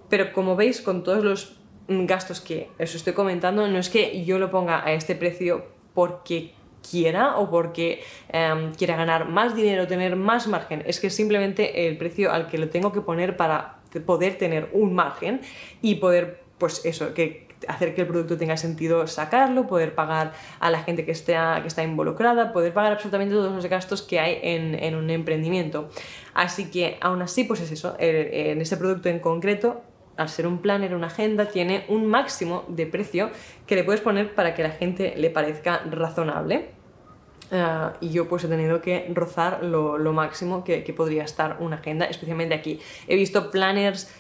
pero 0.10 0.32
como 0.32 0.56
veis, 0.56 0.82
con 0.82 1.04
todos 1.04 1.24
los 1.24 1.63
gastos 1.88 2.42
que 2.42 2.70
os 2.80 2.96
estoy 2.96 3.14
comentando, 3.14 3.68
no 3.68 3.78
es 3.78 3.90
que 3.90 4.24
yo 4.26 4.40
lo 4.40 4.50
ponga 4.50 4.86
a 4.86 4.94
este 4.94 5.16
precio 5.16 5.66
porque 5.94 6.54
quiera 6.90 7.38
o 7.38 7.50
porque 7.50 8.04
em, 8.30 8.74
quiera 8.74 8.96
ganar 8.96 9.30
más 9.30 9.56
dinero, 9.56 9.88
tener 9.88 10.16
más 10.16 10.48
margen, 10.48 10.84
es 10.86 11.00
que 11.00 11.10
simplemente 11.10 11.88
el 11.88 11.98
precio 11.98 12.32
al 12.32 12.48
que 12.48 12.58
lo 12.58 12.70
tengo 12.70 12.92
que 12.92 13.02
poner 13.02 13.38
para 13.38 13.80
poder 14.06 14.38
tener 14.38 14.70
un 14.74 14.94
margen 14.94 15.42
y 15.82 15.96
poder, 15.96 16.44
pues 16.58 16.86
eso, 16.86 17.14
que 17.14 17.48
hacer 17.68 17.96
que 17.96 18.02
el 18.02 18.08
producto 18.08 18.38
tenga 18.38 18.58
sentido 18.58 19.08
sacarlo, 19.08 19.68
poder 19.68 19.96
pagar 19.96 20.34
a 20.60 20.70
la 20.70 20.84
gente 20.84 21.06
que 21.06 21.12
está, 21.12 21.60
que 21.62 21.68
está 21.68 21.84
involucrada, 21.84 22.52
poder 22.52 22.74
pagar 22.74 22.92
absolutamente 22.94 23.34
todos 23.34 23.54
los 23.54 23.66
gastos 23.68 24.02
que 24.02 24.20
hay 24.20 24.40
en, 24.42 24.76
en 24.76 24.96
un 24.96 25.10
emprendimiento. 25.10 25.90
Así 26.34 26.70
que 26.70 26.98
aún 27.00 27.22
así, 27.22 27.46
pues 27.46 27.62
es 27.62 27.72
eso, 27.72 27.96
en 28.00 28.62
este 28.62 28.76
producto 28.76 29.08
en 29.08 29.20
concreto 29.20 29.82
al 30.18 30.30
ser 30.30 30.48
un 30.48 30.60
planner, 30.60 30.96
una 30.96 31.08
agenda, 31.08 31.48
tiene 31.48 31.86
un 31.88 32.08
máximo 32.08 32.64
de 32.68 32.86
precio 32.86 33.30
que 33.68 33.76
le 33.76 33.84
puedes 33.84 34.02
poner 34.02 34.34
para 34.34 34.54
que 34.54 34.64
la 34.64 34.72
gente 34.72 35.14
le 35.18 35.30
parezca 35.30 35.80
razonable. 35.90 36.70
Eh, 37.52 37.90
y 38.02 38.10
yo 38.10 38.28
pues 38.28 38.44
he 38.44 38.48
tenido 38.48 38.82
que 38.82 39.12
rozar 39.14 39.64
lo, 39.64 39.98
máximo 40.14 40.64
que, 40.64 40.82
podría 40.96 41.24
estar 41.24 41.58
una 41.60 41.78
agenda, 41.78 42.06
especialmente 42.06 42.56
aquí. 42.56 42.80
He 43.08 43.16
visto 43.16 43.52
planners 43.52 44.12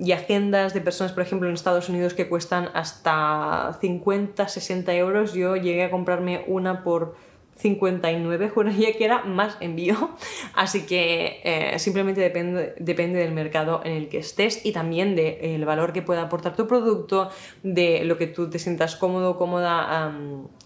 y 0.00 0.10
agendas 0.10 0.74
de 0.74 0.80
personas, 0.80 1.12
por 1.12 1.22
ejemplo, 1.22 1.48
en 1.48 1.54
Estados 1.54 1.88
Unidos 1.88 2.14
que 2.14 2.28
cuestan 2.28 2.70
hasta 2.74 3.78
50, 3.80 4.48
60 4.48 4.94
euros. 4.94 5.34
Yo 5.34 5.54
llegué 5.54 5.84
a 5.84 5.90
comprarme 5.90 6.44
una 6.48 6.82
por 6.82 7.14
59 7.58 8.48
juraría 8.54 8.96
que 8.96 9.04
era 9.04 9.24
más 9.24 9.56
envío. 9.60 10.10
Así 10.54 10.86
que 10.86 11.40
eh, 11.44 11.78
simplemente 11.78 12.20
depende, 12.20 12.74
depende 12.78 13.18
del 13.18 13.32
mercado 13.32 13.80
en 13.84 13.92
el 13.92 14.08
que 14.08 14.18
estés 14.18 14.64
y 14.64 14.72
también 14.72 15.16
del 15.16 15.64
valor 15.64 15.92
que 15.92 16.02
pueda 16.02 16.22
aportar 16.22 16.56
tu 16.56 16.66
producto 16.66 17.30
de 17.62 18.04
lo 18.04 18.16
que 18.16 18.26
tú 18.26 18.48
te 18.48 18.58
sientas 18.58 18.96
cómodo 18.96 19.36
cómoda 19.36 20.12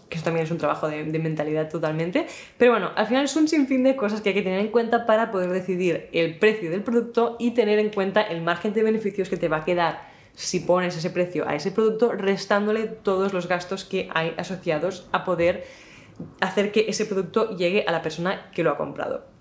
que 0.09 0.17
eso 0.17 0.25
también 0.25 0.45
es 0.45 0.51
un 0.51 0.59
trabajo 0.59 0.87
de, 0.87 1.05
de, 1.05 1.19
mentalidad 1.19 1.69
totalmente. 1.69 2.27
Pero 2.57 2.71
bueno 2.71 2.91
al 2.95 3.07
final 3.07 3.25
es 3.25 3.35
un 3.35 3.47
sinfín 3.47 3.83
de 3.83 3.95
cosas 3.95 4.21
que 4.21 4.29
hay 4.29 4.35
que 4.35 4.41
tener 4.43 4.59
en 4.59 4.67
cuenta 4.67 5.05
para 5.05 5.31
poder 5.31 5.49
decidir 5.49 6.09
el 6.13 6.37
precio 6.37 6.69
del 6.69 6.83
producto 6.83 7.35
y 7.39 7.51
tener 7.51 7.79
en 7.79 7.89
cuenta 7.89 8.21
el 8.21 8.41
margen 8.41 8.73
de 8.73 8.83
beneficios 8.83 9.29
que 9.29 9.37
te 9.37 9.47
va 9.47 9.57
a 9.57 9.65
quedar 9.65 10.13
si 10.35 10.59
pones 10.59 10.97
ese 10.97 11.09
precio 11.09 11.47
a 11.47 11.55
ese 11.55 11.71
producto 11.71 12.11
restándole 12.11 12.87
todos 12.87 13.33
los 13.33 13.47
gastos 13.47 13.85
que 13.85 14.09
hay 14.13 14.33
asociados 14.37 15.07
a 15.11 15.23
poder 15.25 15.65
hacer 16.41 16.71
que 16.71 16.85
ese 16.87 17.05
producto 17.05 17.55
llegue 17.55 17.85
a 17.87 17.91
la 17.91 18.01
persona 18.01 18.49
que 18.51 18.63
lo 18.63 18.71
ha 18.71 18.77
comprado. 18.77 19.33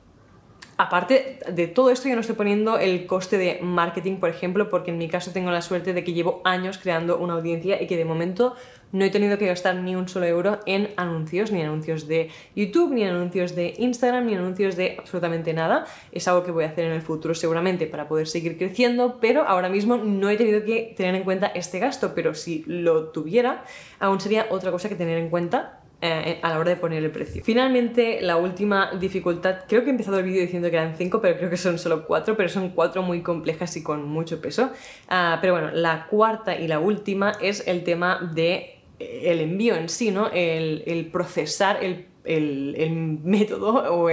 Aparte 0.79 1.39
de 1.49 1.69
todo 1.69 1.91
esto, 1.91 2.09
yo 2.09 2.15
no 2.15 2.23
estoy 2.23 2.35
poniendo 2.35 2.79
el 2.79 3.07
coste 3.07 3.37
de 3.37 3.61
marketing, 3.63 4.17
por 4.17 4.31
ejemplo, 4.31 4.69
porque 4.69 4.91
en 4.91 4.99
mi 4.99 5.09
caso 5.09 5.31
tengo 5.31 5.51
la 5.51 5.61
suerte 5.61 5.93
de 5.93 6.03
que 6.03 6.13
llevo 6.13 6.41
años 6.45 6.79
creando 6.79 7.19
una 7.19 7.35
audiencia 7.35 7.81
y 7.81 7.87
que 7.87 7.97
de 7.97 8.05
momento 8.05 8.57
no 8.91 9.05
he 9.05 9.11
tenido 9.11 9.39
que 9.39 9.47
gastar 9.47 9.77
ni 9.77 9.95
un 9.95 10.09
solo 10.09 10.27
euro 10.27 10.61
en 10.67 10.89
anuncios, 10.97 11.53
ni 11.53 11.63
anuncios 11.63 12.09
de 12.09 12.31
YouTube, 12.57 12.93
ni 12.95 13.05
anuncios 13.05 13.55
de 13.55 13.75
Instagram, 13.79 14.27
ni 14.27 14.35
anuncios 14.35 14.75
de 14.75 14.97
absolutamente 14.99 15.53
nada. 15.53 15.87
Es 16.11 16.27
algo 16.27 16.43
que 16.43 16.51
voy 16.51 16.65
a 16.65 16.69
hacer 16.69 16.87
en 16.87 16.93
el 16.93 17.03
futuro 17.03 17.35
seguramente 17.35 17.87
para 17.87 18.09
poder 18.09 18.27
seguir 18.27 18.57
creciendo, 18.57 19.19
pero 19.21 19.47
ahora 19.47 19.69
mismo 19.69 19.99
no 19.99 20.31
he 20.31 20.37
tenido 20.37 20.65
que 20.65 20.95
tener 20.97 21.15
en 21.15 21.25
cuenta 21.25 21.47
este 21.49 21.79
gasto, 21.79 22.13
pero 22.15 22.35
si 22.35 22.65
lo 22.67 23.11
tuviera, 23.11 23.63
aún 24.01 24.21
sería 24.21 24.47
otra 24.51 24.71
cosa 24.71 24.89
que 24.89 24.97
tener 24.97 25.19
en 25.19 25.29
cuenta 25.29 25.82
eh, 26.05 26.41
a 26.43 26.51
la 26.51 26.59
hora 26.59 26.71
de 26.71 26.77
poner 26.77 27.05
el 27.05 27.13
precio. 27.13 27.45
Finalmente, 27.45 28.21
la 28.23 28.37
última 28.37 28.91
dificultad, 28.99 29.59
creo 29.69 29.85
que 29.85 29.87
he 29.87 29.93
empezado 29.93 30.19
el 30.19 30.25
vídeo 30.25 30.41
diciendo 30.41 30.69
que 30.69 30.75
eran 30.75 30.97
5, 30.97 31.21
pero 31.21 31.37
creo 31.37 31.49
que 31.49 31.57
son 31.57 31.79
solo 31.79 32.09
4, 32.09 32.37
pero 32.37 32.49
son 32.49 32.71
4 32.71 33.03
muy 33.03 33.23
complejas 33.23 33.77
y 33.77 33.85
con 33.85 34.09
mucho 34.09 34.41
peso. 34.41 34.73
Ah, 35.09 35.39
pero 35.41 35.53
bueno, 35.53 35.71
la 35.71 36.09
cuarta 36.09 36.59
y 36.59 36.67
la 36.67 36.81
última 36.81 37.35
es 37.41 37.69
el 37.69 37.85
tema 37.85 38.33
de 38.35 38.81
eh, 38.99 39.31
el 39.31 39.39
envío 39.39 39.77
en 39.77 39.89
sí, 39.89 40.11
¿no? 40.11 40.29
El, 40.33 41.09
procesar 41.13 41.79
el, 41.85 43.21
método 43.23 43.95
o 43.95 44.11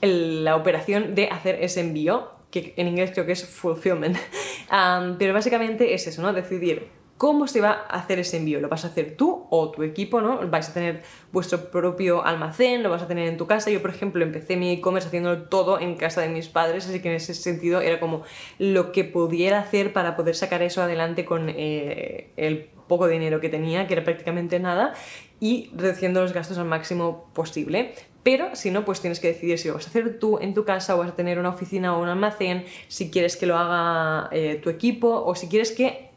la 0.00 0.56
operación 0.56 1.14
de 1.14 1.28
hacer 1.28 1.62
ese 1.62 1.82
envío, 1.82 2.32
que 2.50 2.74
en 2.76 2.88
inglés 2.88 3.12
creo 3.12 3.26
que 3.26 3.32
es 3.32 3.46
fulfillment. 3.46 4.16
Ah, 4.74 5.16
pero 5.18 5.34
básicamente 5.34 5.92
es 5.92 6.06
eso, 6.06 6.22
¿no? 6.22 6.32
Decidir 6.32 7.01
¿Cómo 7.22 7.46
se 7.46 7.60
va 7.60 7.86
a 7.88 7.98
hacer 7.98 8.18
ese 8.18 8.38
envío? 8.38 8.60
¿Lo 8.60 8.68
vas 8.68 8.84
a 8.84 8.88
hacer 8.88 9.16
tú 9.16 9.46
o 9.48 9.70
tu 9.70 9.84
equipo, 9.84 10.20
no? 10.20 10.40
¿Vais 10.50 10.68
a 10.68 10.74
tener 10.74 11.04
vuestro 11.30 11.70
propio 11.70 12.24
almacén? 12.24 12.82
¿Lo 12.82 12.90
vas 12.90 13.00
a 13.00 13.06
tener 13.06 13.28
en 13.28 13.36
tu 13.36 13.46
casa? 13.46 13.70
Yo, 13.70 13.80
por 13.80 13.90
ejemplo, 13.90 14.24
empecé 14.24 14.56
mi 14.56 14.72
e-commerce 14.72 15.06
haciéndolo 15.06 15.44
todo 15.44 15.78
en 15.78 15.94
casa 15.94 16.20
de 16.20 16.30
mis 16.30 16.48
padres, 16.48 16.88
así 16.88 16.98
que 16.98 17.10
en 17.10 17.14
ese 17.14 17.34
sentido 17.34 17.80
era 17.80 18.00
como 18.00 18.22
lo 18.58 18.90
que 18.90 19.04
pudiera 19.04 19.60
hacer 19.60 19.92
para 19.92 20.16
poder 20.16 20.34
sacar 20.34 20.62
eso 20.62 20.82
adelante 20.82 21.24
con 21.24 21.48
eh, 21.48 22.32
el 22.36 22.70
poco 22.88 23.06
dinero 23.06 23.38
que 23.38 23.48
tenía, 23.48 23.86
que 23.86 23.92
era 23.92 24.02
prácticamente 24.02 24.58
nada, 24.58 24.92
y 25.38 25.70
reduciendo 25.76 26.22
los 26.22 26.32
gastos 26.32 26.58
al 26.58 26.66
máximo 26.66 27.30
posible. 27.34 27.94
Pero 28.24 28.56
si 28.56 28.72
no, 28.72 28.84
pues 28.84 29.00
tienes 29.00 29.20
que 29.20 29.28
decidir 29.28 29.60
si 29.60 29.68
lo 29.68 29.74
vas 29.74 29.86
a 29.86 29.90
hacer 29.90 30.18
tú 30.18 30.40
en 30.40 30.54
tu 30.54 30.64
casa 30.64 30.96
o 30.96 30.98
vas 30.98 31.10
a 31.10 31.14
tener 31.14 31.38
una 31.38 31.50
oficina 31.50 31.96
o 31.96 32.02
un 32.02 32.08
almacén, 32.08 32.64
si 32.88 33.12
quieres 33.12 33.36
que 33.36 33.46
lo 33.46 33.56
haga 33.56 34.28
eh, 34.32 34.58
tu 34.60 34.70
equipo 34.70 35.22
o 35.24 35.36
si 35.36 35.46
quieres 35.46 35.70
que 35.70 36.10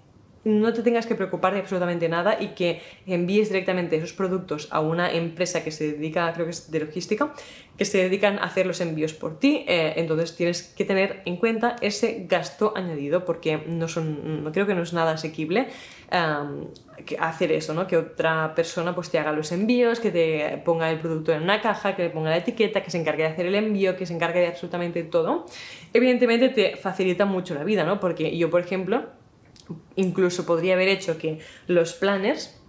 no 0.46 0.72
te 0.74 0.84
tengas 0.84 1.08
que 1.08 1.16
preocupar 1.16 1.54
de 1.54 1.60
absolutamente 1.60 2.08
nada 2.08 2.38
y 2.40 2.50
que 2.50 2.82
envíes 3.06 3.50
directamente 3.50 3.98
esos 3.98 4.14
productos 4.14 4.68
a 4.72 4.80
una 4.80 5.12
empresa 5.12 5.64
que 5.64 5.72
se 5.72 5.94
dedica, 5.94 6.32
creo 6.34 6.46
que 6.46 6.52
es 6.52 6.72
de 6.72 6.80
logística, 6.80 7.34
que 7.78 7.84
se 7.84 7.98
dedican 7.98 8.40
a 8.40 8.44
hacer 8.44 8.66
los 8.68 8.80
envíos 8.80 9.14
por 9.14 9.40
ti. 9.40 9.66
Eh, 9.68 9.94
entonces 9.98 10.36
tienes 10.36 10.62
que 10.62 10.86
tener 10.86 11.22
en 11.26 11.38
cuenta 11.38 11.76
ese 11.82 12.26
gasto 12.30 12.74
añadido 12.76 13.26
porque 13.26 13.58
no 13.68 13.88
son, 13.88 14.44
no 14.44 14.52
creo 14.52 14.68
que 14.68 14.76
no 14.76 14.84
es 14.84 14.94
nada 14.94 15.14
asequible 15.14 15.68
que 17.06 17.18
hacer 17.18 17.52
eso, 17.52 17.74
¿no? 17.74 17.88
Que 17.88 17.98
otra 17.98 18.54
persona 18.56 18.96
pues 18.96 19.10
te 19.10 19.20
haga 19.20 19.32
los 19.32 19.52
envíos, 19.52 20.00
que 20.00 20.12
te 20.12 20.62
ponga 20.64 20.90
el 20.90 21.00
producto 21.00 21.34
en 21.34 21.44
una 21.44 21.62
caja, 21.62 21.96
que 21.96 22.04
le 22.04 22.10
ponga 22.10 22.30
la 22.30 22.38
etiqueta, 22.38 22.84
que 22.84 22.92
se 22.92 23.00
encargue 23.00 23.24
de 23.24 23.30
hacer 23.30 23.46
el 23.48 23.56
envío, 23.56 23.98
que 23.98 24.06
se 24.06 24.14
encargue 24.14 24.40
de 24.40 24.48
absolutamente 24.48 25.04
todo. 25.04 25.46
Evidentemente 25.94 26.50
te 26.50 26.78
facilita 26.78 27.26
mucho 27.26 27.54
la 27.54 27.64
vida, 27.64 27.84
¿no? 27.84 28.00
Porque 28.00 28.38
yo, 28.38 28.50
por 28.50 28.62
ejemplo, 28.62 29.06
incluso 29.96 30.46
podría 30.46 30.74
haber 30.74 30.90
hecho 30.90 31.18
que 31.18 31.40
los 31.68 31.94
planners, 31.94 32.60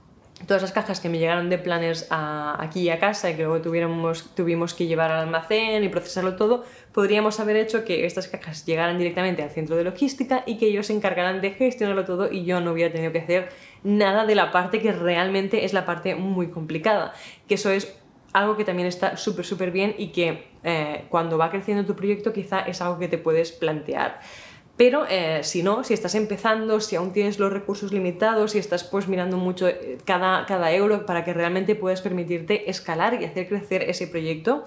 todas 0.47 0.63
las 0.63 0.73
cajas 0.73 1.01
que 1.01 1.09
me 1.09 1.19
llegaron 1.19 1.49
de 1.49 1.59
planners 1.59 2.07
aquí 2.11 2.91
a 2.91 2.99
casa 2.99 3.31
y 3.31 3.37
que 3.37 3.43
luego 3.43 3.63
tuviéramos, 3.63 4.35
tuvimos 4.35 4.75
que 4.75 4.87
llevar 4.87 5.11
al 5.11 5.21
almacén 5.21 5.83
y 5.83 5.89
procesarlo 5.89 6.37
todo, 6.37 6.65
podríamos 6.93 7.41
haber 7.41 7.57
hecho 7.57 7.85
que 7.85 8.05
estas 8.05 8.29
cajas 8.29 8.67
llegaran 8.67 8.99
directamente 8.99 9.43
al 9.43 9.51
centro 9.51 9.77
de 9.77 9.85
logística 9.85 10.43
y 10.47 10.59
que 10.59 10.67
ellos 10.67 10.89
se 10.89 10.93
encargaran 10.93 11.41
de 11.41 11.53
gestionarlo 11.53 12.05
todo 12.05 12.31
y 12.31 12.45
yo 12.45 12.61
no 12.61 12.73
hubiera 12.73 12.93
tenido 12.93 13.13
que 13.13 13.21
hacer 13.21 13.49
nada 13.83 14.27
de 14.27 14.35
la 14.35 14.51
parte 14.51 14.81
que 14.81 14.93
realmente 14.93 15.65
es 15.65 15.73
la 15.73 15.87
parte 15.87 16.15
muy 16.15 16.49
complicada, 16.49 17.15
que 17.49 17.55
eso 17.55 17.71
es 17.71 17.97
algo 18.33 18.59
que 18.59 18.65
también 18.65 18.87
está 18.87 19.17
súper 19.17 19.47
súper 19.47 19.71
bien 19.71 19.95
y 19.97 20.09
que 20.09 20.49
eh, 20.63 21.07
cuando 21.09 21.39
va 21.39 21.51
creciendo 21.51 21.87
tu 21.87 21.97
proyecto 21.97 22.35
quizá 22.35 22.61
es 22.61 22.83
algo 22.83 22.99
que 22.99 23.09
te 23.09 23.17
puedes 23.17 23.51
plantear. 23.51 24.21
Pero 24.77 25.07
eh, 25.09 25.41
si 25.43 25.63
no, 25.63 25.85
si 25.85 25.95
estás 25.95 26.15
empezando, 26.15 26.81
si 26.81 26.97
aún 26.97 27.13
tienes 27.13 27.39
los 27.39 27.51
recursos 27.53 27.93
limitados, 27.93 28.53
si 28.53 28.59
estás 28.59 28.85
pues 28.85 29.09
mirando 29.09 29.39
mucho 29.39 29.69
eh, 29.69 29.97
cada, 30.05 30.45
cada 30.45 30.73
euro 30.73 31.07
para 31.07 31.25
que 31.25 31.33
realmente 31.33 31.75
puedas 31.75 32.03
permitirte 32.03 32.69
escalar 32.71 33.21
y 33.21 33.25
hacer 33.25 33.49
crecer 33.49 33.83
ese 33.83 34.07
proyecto, 34.07 34.65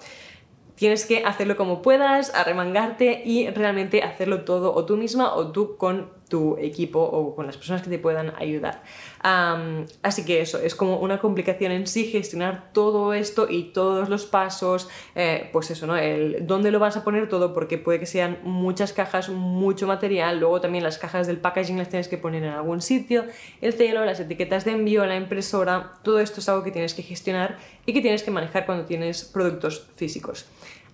tienes 0.74 1.06
que 1.06 1.24
hacerlo 1.26 1.56
como 1.58 1.84
puedas, 1.84 2.34
arremangarte 2.34 3.22
y 3.24 3.50
realmente 3.50 4.02
hacerlo 4.02 4.46
todo 4.46 4.74
o 4.74 4.86
tú 4.86 4.98
misma 4.98 5.36
o 5.36 5.52
tú 5.52 5.78
con 5.78 6.10
tu 6.30 6.58
equipo 6.58 7.02
o 7.02 7.36
con 7.36 7.46
las 7.46 7.58
personas 7.58 7.82
que 7.82 7.90
te 7.90 8.00
puedan 8.00 8.34
ayudar. 8.38 8.84
así 9.22 10.24
que 10.26 10.42
eso, 10.42 10.60
es 10.60 10.76
como 10.76 10.98
una 11.00 11.20
complicación 11.20 11.72
en 11.72 11.88
sí 11.88 12.06
gestionar 12.06 12.72
todo 12.72 13.14
esto 13.14 13.48
y 13.50 13.74
todos 13.74 14.08
los 14.10 14.26
pasos, 14.26 14.90
eh, 15.16 15.50
pues 15.52 15.72
eso, 15.72 15.88
¿no? 15.88 15.98
El 15.98 16.48
dónde 16.48 16.72
lo 16.72 16.80
vas 16.80 16.96
a 16.96 17.04
poner 17.04 17.28
todo, 17.28 17.54
porque 17.54 17.78
puede 17.78 18.00
que 18.00 18.06
sean 18.06 18.38
muchas 18.44 18.94
cajas, 18.94 19.30
mucho 19.30 19.88
material, 19.88 20.40
luego 20.40 20.62
también 20.62 20.84
las 20.84 20.98
cajas 20.98 21.28
del 21.28 21.38
packaging 21.38 21.78
las 21.78 21.90
tienes 21.90 22.08
que 22.08 22.18
poner 22.18 22.44
en 22.44 22.52
algún 22.52 22.82
sitio, 22.82 23.26
el 23.62 23.74
celo, 23.74 24.06
las 24.06 24.20
etiquetas 24.20 24.66
de 24.66 24.72
envío, 24.72 25.06
la 25.06 25.16
impresora, 25.16 25.94
todo 26.04 26.20
esto 26.20 26.40
es 26.40 26.48
algo 26.48 26.64
que 26.64 26.72
tienes 26.72 26.94
que 26.94 27.02
gestionar 27.02 27.58
y 27.86 27.94
que 27.94 28.02
tienes 28.02 28.24
que 28.24 28.32
manejar 28.32 28.66
cuando 28.66 28.86
tienes 28.86 29.24
productos 29.24 29.88
físicos. 29.96 30.46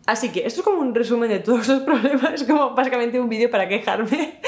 Así 0.06 0.32
que 0.32 0.46
esto 0.46 0.62
es 0.62 0.64
como 0.64 0.82
un 0.82 0.94
resumen 0.94 1.30
de 1.30 1.40
todos 1.40 1.68
los 1.68 1.80
problemas, 1.84 2.44
como 2.44 2.76
básicamente 2.76 3.20
un 3.20 3.30
vídeo 3.30 3.50
para 3.50 3.68
quejarme, 3.68 4.40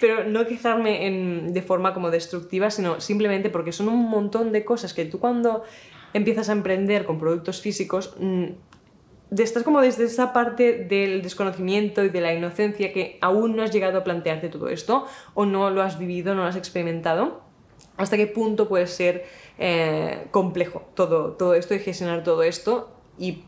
pero 0.00 0.24
no 0.24 0.46
quejarme 0.46 1.42
de 1.48 1.62
forma 1.62 1.94
como 1.94 2.10
destructiva, 2.10 2.70
sino 2.70 3.00
simplemente 3.00 3.48
porque 3.48 3.72
son 3.72 3.88
un 3.88 4.10
montón 4.10 4.52
de 4.52 4.64
cosas 4.64 4.92
que 4.92 5.06
tú 5.06 5.18
cuando 5.18 5.62
empiezas 6.12 6.48
a 6.48 6.52
emprender 6.52 7.04
con 7.04 7.18
productos 7.18 7.60
físicos, 7.60 8.14
mm, 8.18 8.44
estás 9.36 9.62
como 9.62 9.80
desde 9.80 10.04
esa 10.04 10.32
parte 10.32 10.84
del 10.84 11.22
desconocimiento 11.22 12.04
y 12.04 12.10
de 12.10 12.20
la 12.20 12.32
inocencia 12.32 12.92
que 12.92 13.18
aún 13.20 13.56
no 13.56 13.62
has 13.62 13.72
llegado 13.72 13.98
a 13.98 14.04
plantearte 14.04 14.48
todo 14.48 14.68
esto 14.68 15.06
o 15.34 15.46
no 15.46 15.70
lo 15.70 15.82
has 15.82 15.98
vivido, 15.98 16.34
no 16.34 16.42
lo 16.42 16.48
has 16.48 16.56
experimentado. 16.56 17.40
¿Hasta 17.96 18.18
qué 18.18 18.26
punto 18.26 18.68
puede 18.68 18.86
ser 18.86 19.24
eh, 19.58 20.26
complejo 20.30 20.82
todo, 20.94 21.32
todo 21.32 21.54
esto 21.54 21.74
y 21.74 21.78
gestionar 21.78 22.22
todo 22.22 22.42
esto? 22.42 22.90
Y 23.18 23.44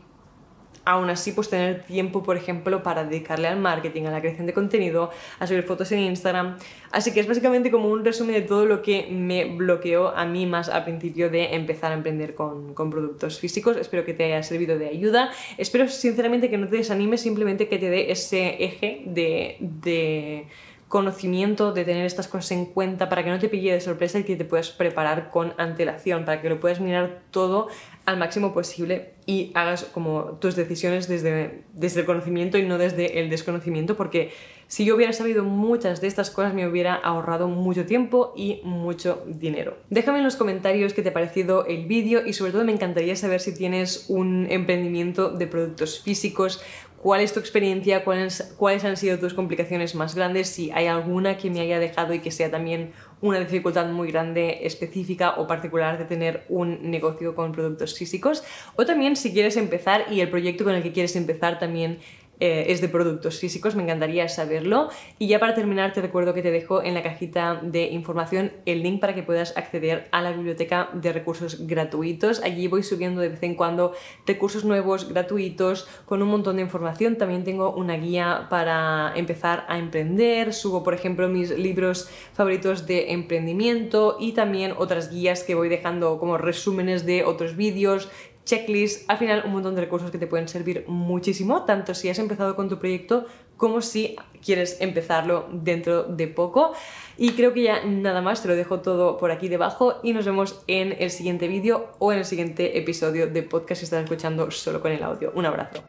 aún 0.89 1.09
así 1.09 1.31
pues 1.31 1.49
tener 1.49 1.83
tiempo, 1.83 2.23
por 2.23 2.35
ejemplo, 2.35 2.81
para 2.81 3.03
dedicarle 3.03 3.47
al 3.47 3.59
marketing, 3.59 4.03
a 4.05 4.11
la 4.11 4.19
creación 4.19 4.47
de 4.47 4.53
contenido, 4.53 5.11
a 5.37 5.45
subir 5.45 5.63
fotos 5.63 5.91
en 5.91 5.99
Instagram. 5.99 6.57
Así 6.91 7.13
que 7.13 7.19
es 7.19 7.27
básicamente 7.27 7.69
como 7.69 7.89
un 7.89 8.03
resumen 8.03 8.33
de 8.33 8.41
todo 8.41 8.65
lo 8.65 8.81
que 8.81 9.07
me 9.11 9.45
bloqueó 9.45 10.09
a 10.09 10.25
mí 10.25 10.47
más 10.47 10.67
al 10.67 10.83
principio 10.85 11.29
de 11.29 11.53
empezar 11.53 11.91
a 11.91 11.95
emprender 11.95 12.33
con, 12.33 12.73
productos 12.73 13.39
físicos. 13.39 13.77
Espero 13.77 14.03
que 14.03 14.15
te 14.15 14.23
haya 14.23 14.41
servido 14.41 14.79
de 14.79 14.87
ayuda. 14.87 15.31
Espero 15.57 15.87
sinceramente 15.87 16.49
que 16.49 16.57
no 16.57 16.67
te 16.67 16.77
desanimes, 16.77 17.21
simplemente 17.21 17.67
que 17.67 17.77
te 17.77 17.89
dé 17.89 18.11
ese 18.11 18.63
eje 18.63 19.03
de, 19.05 19.57
de 19.59 20.47
conocimiento, 20.87 21.71
de 21.71 21.85
tener 21.85 22.03
estas 22.03 22.27
cosas 22.27 22.51
en 22.51 22.65
cuenta 22.65 23.09
para 23.09 23.23
que 23.23 23.29
no 23.29 23.37
te 23.37 23.47
pille 23.47 23.71
de 23.71 23.79
sorpresa 23.79 24.17
y 24.19 24.23
que 24.23 24.35
te 24.35 24.43
puedas 24.43 24.71
preparar 24.71 25.29
con 25.29 25.53
antelación, 25.57 26.25
para 26.25 26.41
que 26.41 26.49
lo 26.49 26.59
puedas 26.59 26.79
mirar 26.79 27.21
todo 27.29 27.67
al 28.09 28.17
máximo 28.17 28.53
posible 28.53 29.13
y 29.25 29.51
hagas 29.53 29.83
como 29.85 30.39
tus 30.39 30.55
decisiones 30.55 31.07
desde, 31.07 31.63
desde 31.73 32.01
el 32.01 32.05
conocimiento 32.05 32.57
y 32.57 32.63
no 32.63 32.77
desde 32.77 33.19
el 33.19 33.29
desconocimiento, 33.29 33.95
porque 33.95 34.31
si 34.67 34.85
yo 34.85 34.95
hubiera 34.95 35.13
sabido 35.13 35.43
muchas 35.43 36.01
de 36.01 36.07
estas 36.07 36.31
cosas 36.31 36.53
me 36.53 36.67
hubiera 36.67 36.95
ahorrado 36.95 37.47
mucho 37.47 37.85
tiempo 37.85 38.33
y 38.35 38.61
mucho 38.63 39.23
dinero. 39.27 39.77
Déjame 39.89 40.19
en 40.19 40.23
los 40.23 40.35
comentarios 40.35 40.93
qué 40.93 41.03
te 41.03 41.09
ha 41.09 41.13
parecido 41.13 41.65
el 41.65 41.85
vídeo 41.85 42.25
y 42.25 42.33
sobre 42.33 42.51
todo 42.51 42.65
me 42.65 42.71
encantaría 42.71 43.15
saber 43.15 43.39
si 43.39 43.53
tienes 43.53 44.05
un 44.09 44.47
emprendimiento 44.49 45.29
de 45.29 45.47
productos 45.47 45.99
físicos, 46.01 46.63
cuál 47.01 47.21
es 47.21 47.33
tu 47.33 47.39
experiencia, 47.39 48.03
cuáles, 48.03 48.53
cuáles 48.57 48.83
han 48.83 48.97
sido 48.97 49.19
tus 49.19 49.33
complicaciones 49.33 49.95
más 49.95 50.15
grandes, 50.15 50.49
si 50.49 50.71
hay 50.71 50.87
alguna 50.87 51.37
que 51.37 51.49
me 51.49 51.61
haya 51.61 51.79
dejado 51.79 52.13
y 52.13 52.19
que 52.19 52.31
sea 52.31 52.51
también 52.51 52.91
una 53.21 53.39
dificultad 53.39 53.87
muy 53.87 54.11
grande 54.11 54.65
específica 54.65 55.35
o 55.37 55.47
particular 55.47 55.97
de 55.97 56.05
tener 56.05 56.45
un 56.49 56.89
negocio 56.89 57.35
con 57.35 57.51
productos 57.51 57.97
físicos, 57.97 58.43
o 58.75 58.85
también 58.85 59.15
si 59.15 59.33
quieres 59.33 59.57
empezar 59.57 60.05
y 60.09 60.21
el 60.21 60.29
proyecto 60.29 60.63
con 60.63 60.75
el 60.75 60.83
que 60.83 60.91
quieres 60.91 61.15
empezar 61.15 61.59
también 61.59 61.99
eh, 62.39 62.65
es 62.69 62.81
de 62.81 62.89
productos 62.89 63.39
físicos, 63.39 63.75
me 63.75 63.83
encantaría 63.83 64.27
saberlo. 64.29 64.89
Y 65.17 65.27
ya 65.27 65.39
para 65.39 65.53
terminar 65.53 65.93
te 65.93 66.01
recuerdo 66.01 66.33
que 66.33 66.41
te 66.41 66.51
dejo 66.51 66.81
en 66.83 66.93
la 66.93 67.03
cajita 67.03 67.59
de 67.61 67.87
información 67.87 68.51
el 68.65 68.83
link 68.83 68.99
para 68.99 69.13
que 69.15 69.23
puedas 69.23 69.55
acceder 69.57 70.07
a 70.11 70.21
la 70.21 70.31
biblioteca 70.31 70.89
de 70.93 71.11
recursos 71.13 71.67
gratuitos. 71.67 72.41
Allí 72.43 72.67
voy 72.67 72.83
subiendo 72.83 73.21
de 73.21 73.29
vez 73.29 73.43
en 73.43 73.55
cuando 73.55 73.93
recursos 74.25 74.63
nuevos, 74.63 75.09
gratuitos, 75.09 75.87
con 76.05 76.21
un 76.21 76.29
montón 76.29 76.57
de 76.57 76.61
información. 76.61 77.17
También 77.17 77.43
tengo 77.43 77.73
una 77.73 77.97
guía 77.97 78.47
para 78.49 79.13
empezar 79.15 79.65
a 79.67 79.77
emprender. 79.77 80.53
Subo, 80.53 80.83
por 80.83 80.93
ejemplo, 80.93 81.27
mis 81.27 81.51
libros 81.57 82.09
favoritos 82.33 82.87
de 82.87 83.11
emprendimiento 83.11 84.17
y 84.19 84.31
también 84.33 84.73
otras 84.77 85.11
guías 85.11 85.43
que 85.43 85.55
voy 85.55 85.69
dejando 85.69 86.19
como 86.19 86.37
resúmenes 86.37 87.05
de 87.05 87.23
otros 87.23 87.55
vídeos 87.55 88.09
checklists, 88.49 89.05
al 89.07 89.17
final 89.17 89.43
un 89.45 89.51
montón 89.51 89.75
de 89.75 89.81
recursos 89.81 90.09
que 90.09 90.17
te 90.17 90.25
pueden 90.25 90.47
servir 90.47 90.85
muchísimo, 90.87 91.65
tanto 91.65 91.93
si 91.93 92.09
has 92.09 92.17
empezado 92.17 92.55
con 92.55 92.67
tu 92.67 92.79
proyecto 92.79 93.25
como 93.57 93.81
si 93.81 94.15
quieres 94.43 94.77
empezarlo 94.79 95.47
dentro 95.51 96.03
de 96.03 96.27
poco. 96.27 96.73
Y 97.17 97.33
creo 97.33 97.53
que 97.53 97.63
ya 97.63 97.83
nada 97.85 98.21
más, 98.21 98.41
te 98.41 98.47
lo 98.47 98.55
dejo 98.55 98.79
todo 98.79 99.17
por 99.17 99.31
aquí 99.31 99.49
debajo 99.49 99.99
y 100.01 100.13
nos 100.13 100.25
vemos 100.25 100.63
en 100.67 100.95
el 100.97 101.11
siguiente 101.11 101.47
vídeo 101.47 101.89
o 101.99 102.11
en 102.11 102.19
el 102.19 102.25
siguiente 102.25 102.77
episodio 102.77 103.27
de 103.27 103.43
podcast 103.43 103.79
si 103.79 103.85
estás 103.85 104.03
escuchando 104.03 104.49
solo 104.49 104.81
con 104.81 104.91
el 104.91 105.03
audio. 105.03 105.31
Un 105.35 105.45
abrazo. 105.45 105.83